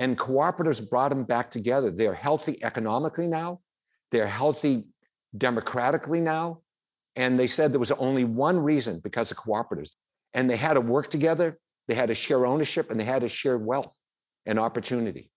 And 0.00 0.18
cooperatives 0.18 0.90
brought 0.90 1.10
them 1.10 1.22
back 1.22 1.48
together. 1.48 1.92
They're 1.92 2.12
healthy 2.12 2.58
economically 2.64 3.28
now, 3.28 3.60
they're 4.10 4.26
healthy 4.26 4.82
democratically 5.38 6.20
now. 6.20 6.62
And 7.14 7.38
they 7.38 7.46
said 7.46 7.72
there 7.72 7.78
was 7.78 7.92
only 7.92 8.24
one 8.24 8.58
reason 8.58 8.98
because 8.98 9.30
of 9.30 9.36
cooperatives. 9.36 9.92
And 10.32 10.50
they 10.50 10.56
had 10.56 10.74
to 10.74 10.80
work 10.80 11.08
together, 11.08 11.60
they 11.86 11.94
had 11.94 12.08
to 12.08 12.14
share 12.14 12.46
ownership, 12.46 12.90
and 12.90 12.98
they 12.98 13.04
had 13.04 13.22
to 13.22 13.28
share 13.28 13.58
wealth 13.58 13.96
and 14.44 14.58
opportunity. 14.58 15.30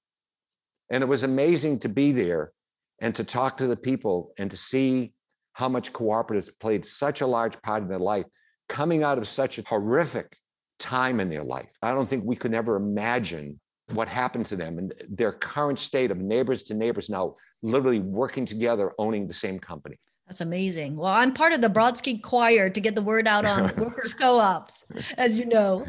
And 0.89 1.03
it 1.03 1.07
was 1.07 1.21
amazing 1.21 1.77
to 1.81 1.89
be 1.89 2.11
there 2.11 2.53
and 2.99 3.13
to 3.15 3.23
talk 3.23 3.57
to 3.57 3.67
the 3.67 3.77
people 3.77 4.33
and 4.37 4.49
to 4.51 4.57
see 4.57 5.13
how 5.53 5.69
much 5.69 5.93
cooperatives 5.93 6.49
played 6.59 6.85
such 6.85 7.21
a 7.21 7.27
large 7.27 7.61
part 7.61 7.81
in 7.83 7.89
their 7.89 7.99
life 7.99 8.25
coming 8.69 9.03
out 9.03 9.17
of 9.17 9.27
such 9.27 9.57
a 9.57 9.63
horrific 9.67 10.35
time 10.79 11.19
in 11.19 11.29
their 11.29 11.43
life. 11.43 11.71
I 11.81 11.91
don't 11.91 12.07
think 12.07 12.23
we 12.25 12.35
could 12.35 12.53
ever 12.53 12.75
imagine 12.75 13.59
what 13.93 14.07
happened 14.07 14.45
to 14.47 14.55
them 14.55 14.77
and 14.77 14.93
their 15.09 15.31
current 15.31 15.79
state 15.79 16.11
of 16.11 16.17
neighbors 16.17 16.63
to 16.63 16.75
neighbors 16.75 17.09
now 17.09 17.35
literally 17.63 17.99
working 17.99 18.45
together, 18.45 18.91
owning 18.97 19.27
the 19.27 19.33
same 19.33 19.59
company. 19.59 19.97
That's 20.27 20.41
amazing. 20.41 20.97
Well, 20.97 21.13
I'm 21.13 21.33
part 21.33 21.53
of 21.53 21.61
the 21.61 21.69
Brodsky 21.69 22.21
Choir 22.21 22.69
to 22.69 22.79
get 22.81 22.95
the 22.95 23.01
word 23.01 23.27
out 23.27 23.45
on 23.45 23.63
workers' 23.77 24.13
co-ops, 24.13 24.85
as 25.17 25.39
you 25.39 25.45
know. 25.45 25.85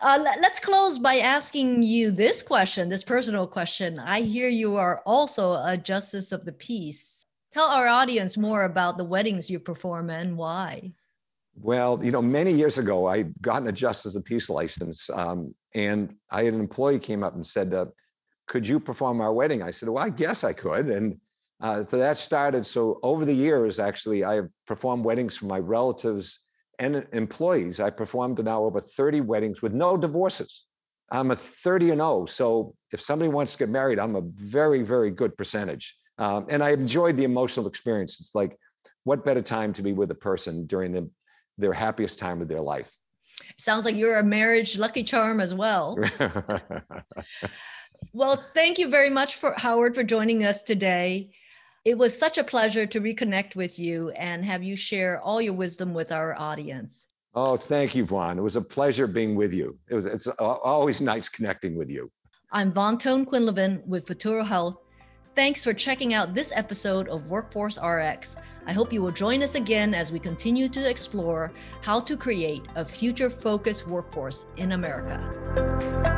Uh, 0.00 0.18
let, 0.20 0.44
us 0.44 0.58
close 0.58 0.98
by 0.98 1.18
asking 1.18 1.84
you 1.84 2.10
this 2.10 2.42
question, 2.42 2.88
this 2.88 3.04
personal 3.04 3.46
question. 3.46 4.00
I 4.00 4.22
hear 4.22 4.48
you 4.48 4.76
are 4.76 5.02
also 5.06 5.52
a 5.52 5.76
justice 5.76 6.32
of 6.32 6.44
the 6.44 6.52
peace. 6.52 7.26
Tell 7.52 7.66
our 7.66 7.86
audience 7.86 8.36
more 8.36 8.64
about 8.64 8.98
the 8.98 9.04
weddings 9.04 9.48
you 9.48 9.60
perform 9.60 10.10
and 10.10 10.36
why. 10.36 10.92
Well, 11.54 12.04
you 12.04 12.10
know, 12.10 12.20
many 12.20 12.50
years 12.50 12.78
ago, 12.78 13.06
I 13.06 13.22
got 13.40 13.66
a 13.66 13.72
justice 13.72 14.16
of 14.16 14.24
the 14.24 14.28
peace 14.28 14.50
license, 14.50 15.08
um, 15.10 15.54
and 15.74 16.14
I 16.30 16.42
had 16.42 16.54
an 16.54 16.60
employee 16.60 16.98
came 16.98 17.22
up 17.22 17.34
and 17.34 17.46
said, 17.46 17.72
uh, 17.72 17.86
"Could 18.46 18.68
you 18.68 18.78
perform 18.78 19.22
our 19.22 19.32
wedding?" 19.32 19.62
I 19.62 19.70
said, 19.70 19.88
"Well, 19.88 20.04
I 20.04 20.10
guess 20.10 20.44
I 20.44 20.52
could." 20.52 20.90
And 20.90 21.18
uh, 21.60 21.84
so 21.84 21.98
that 21.98 22.18
started. 22.18 22.66
So 22.66 23.00
over 23.02 23.24
the 23.24 23.34
years, 23.34 23.78
actually, 23.78 24.24
I 24.24 24.34
have 24.34 24.48
performed 24.66 25.04
weddings 25.04 25.36
for 25.36 25.46
my 25.46 25.58
relatives 25.58 26.40
and 26.78 27.06
employees. 27.12 27.80
I 27.80 27.90
performed 27.90 28.42
now 28.44 28.64
over 28.64 28.80
30 28.80 29.22
weddings 29.22 29.62
with 29.62 29.72
no 29.72 29.96
divorces. 29.96 30.66
I'm 31.10 31.30
a 31.30 31.36
30 31.36 31.90
and 31.90 32.00
0. 32.00 32.26
So 32.26 32.74
if 32.92 33.00
somebody 33.00 33.30
wants 33.30 33.52
to 33.52 33.58
get 33.58 33.70
married, 33.70 33.98
I'm 33.98 34.16
a 34.16 34.22
very, 34.34 34.82
very 34.82 35.10
good 35.10 35.36
percentage. 35.36 35.96
Um, 36.18 36.46
and 36.50 36.62
I 36.62 36.70
enjoyed 36.70 37.16
the 37.16 37.24
emotional 37.24 37.66
experience. 37.66 38.20
It's 38.20 38.34
like, 38.34 38.58
what 39.04 39.24
better 39.24 39.42
time 39.42 39.72
to 39.74 39.82
be 39.82 39.92
with 39.92 40.10
a 40.10 40.14
person 40.14 40.66
during 40.66 40.92
the, 40.92 41.08
their 41.58 41.72
happiest 41.72 42.18
time 42.18 42.42
of 42.42 42.48
their 42.48 42.60
life? 42.60 42.90
Sounds 43.56 43.84
like 43.84 43.94
you're 43.94 44.18
a 44.18 44.22
marriage 44.22 44.76
lucky 44.76 45.04
charm 45.04 45.40
as 45.40 45.54
well. 45.54 45.98
well, 48.12 48.44
thank 48.54 48.78
you 48.78 48.88
very 48.88 49.10
much 49.10 49.36
for 49.36 49.54
Howard 49.56 49.94
for 49.94 50.02
joining 50.02 50.44
us 50.44 50.62
today 50.62 51.30
It 51.86 51.96
was 51.96 52.18
such 52.18 52.36
a 52.36 52.42
pleasure 52.42 52.84
to 52.84 53.00
reconnect 53.00 53.54
with 53.54 53.78
you 53.78 54.10
and 54.10 54.44
have 54.44 54.60
you 54.60 54.74
share 54.74 55.20
all 55.20 55.40
your 55.40 55.52
wisdom 55.52 55.94
with 55.94 56.10
our 56.10 56.34
audience. 56.36 57.06
Oh, 57.32 57.56
thank 57.56 57.94
you, 57.94 58.04
Van. 58.04 58.38
It 58.38 58.42
was 58.42 58.56
a 58.56 58.60
pleasure 58.60 59.06
being 59.06 59.36
with 59.36 59.54
you. 59.54 59.78
It 59.88 59.94
was 59.94 60.04
it's 60.04 60.26
uh, 60.26 60.32
always 60.40 61.00
nice 61.00 61.28
connecting 61.28 61.76
with 61.76 61.88
you. 61.88 62.10
I'm 62.50 62.72
Van 62.72 62.98
Ton-Quinlivan 62.98 63.86
with 63.86 64.04
Futuro 64.04 64.42
Health. 64.42 64.78
Thanks 65.36 65.62
for 65.62 65.72
checking 65.72 66.12
out 66.12 66.34
this 66.34 66.50
episode 66.56 67.06
of 67.06 67.28
Workforce 67.28 67.78
RX. 67.78 68.36
I 68.66 68.72
hope 68.72 68.92
you 68.92 69.00
will 69.00 69.12
join 69.12 69.44
us 69.44 69.54
again 69.54 69.94
as 69.94 70.10
we 70.10 70.18
continue 70.18 70.68
to 70.70 70.90
explore 70.90 71.52
how 71.82 72.00
to 72.00 72.16
create 72.16 72.62
a 72.74 72.84
future 72.84 73.30
focused 73.30 73.86
workforce 73.86 74.44
in 74.56 74.72
America. 74.72 76.15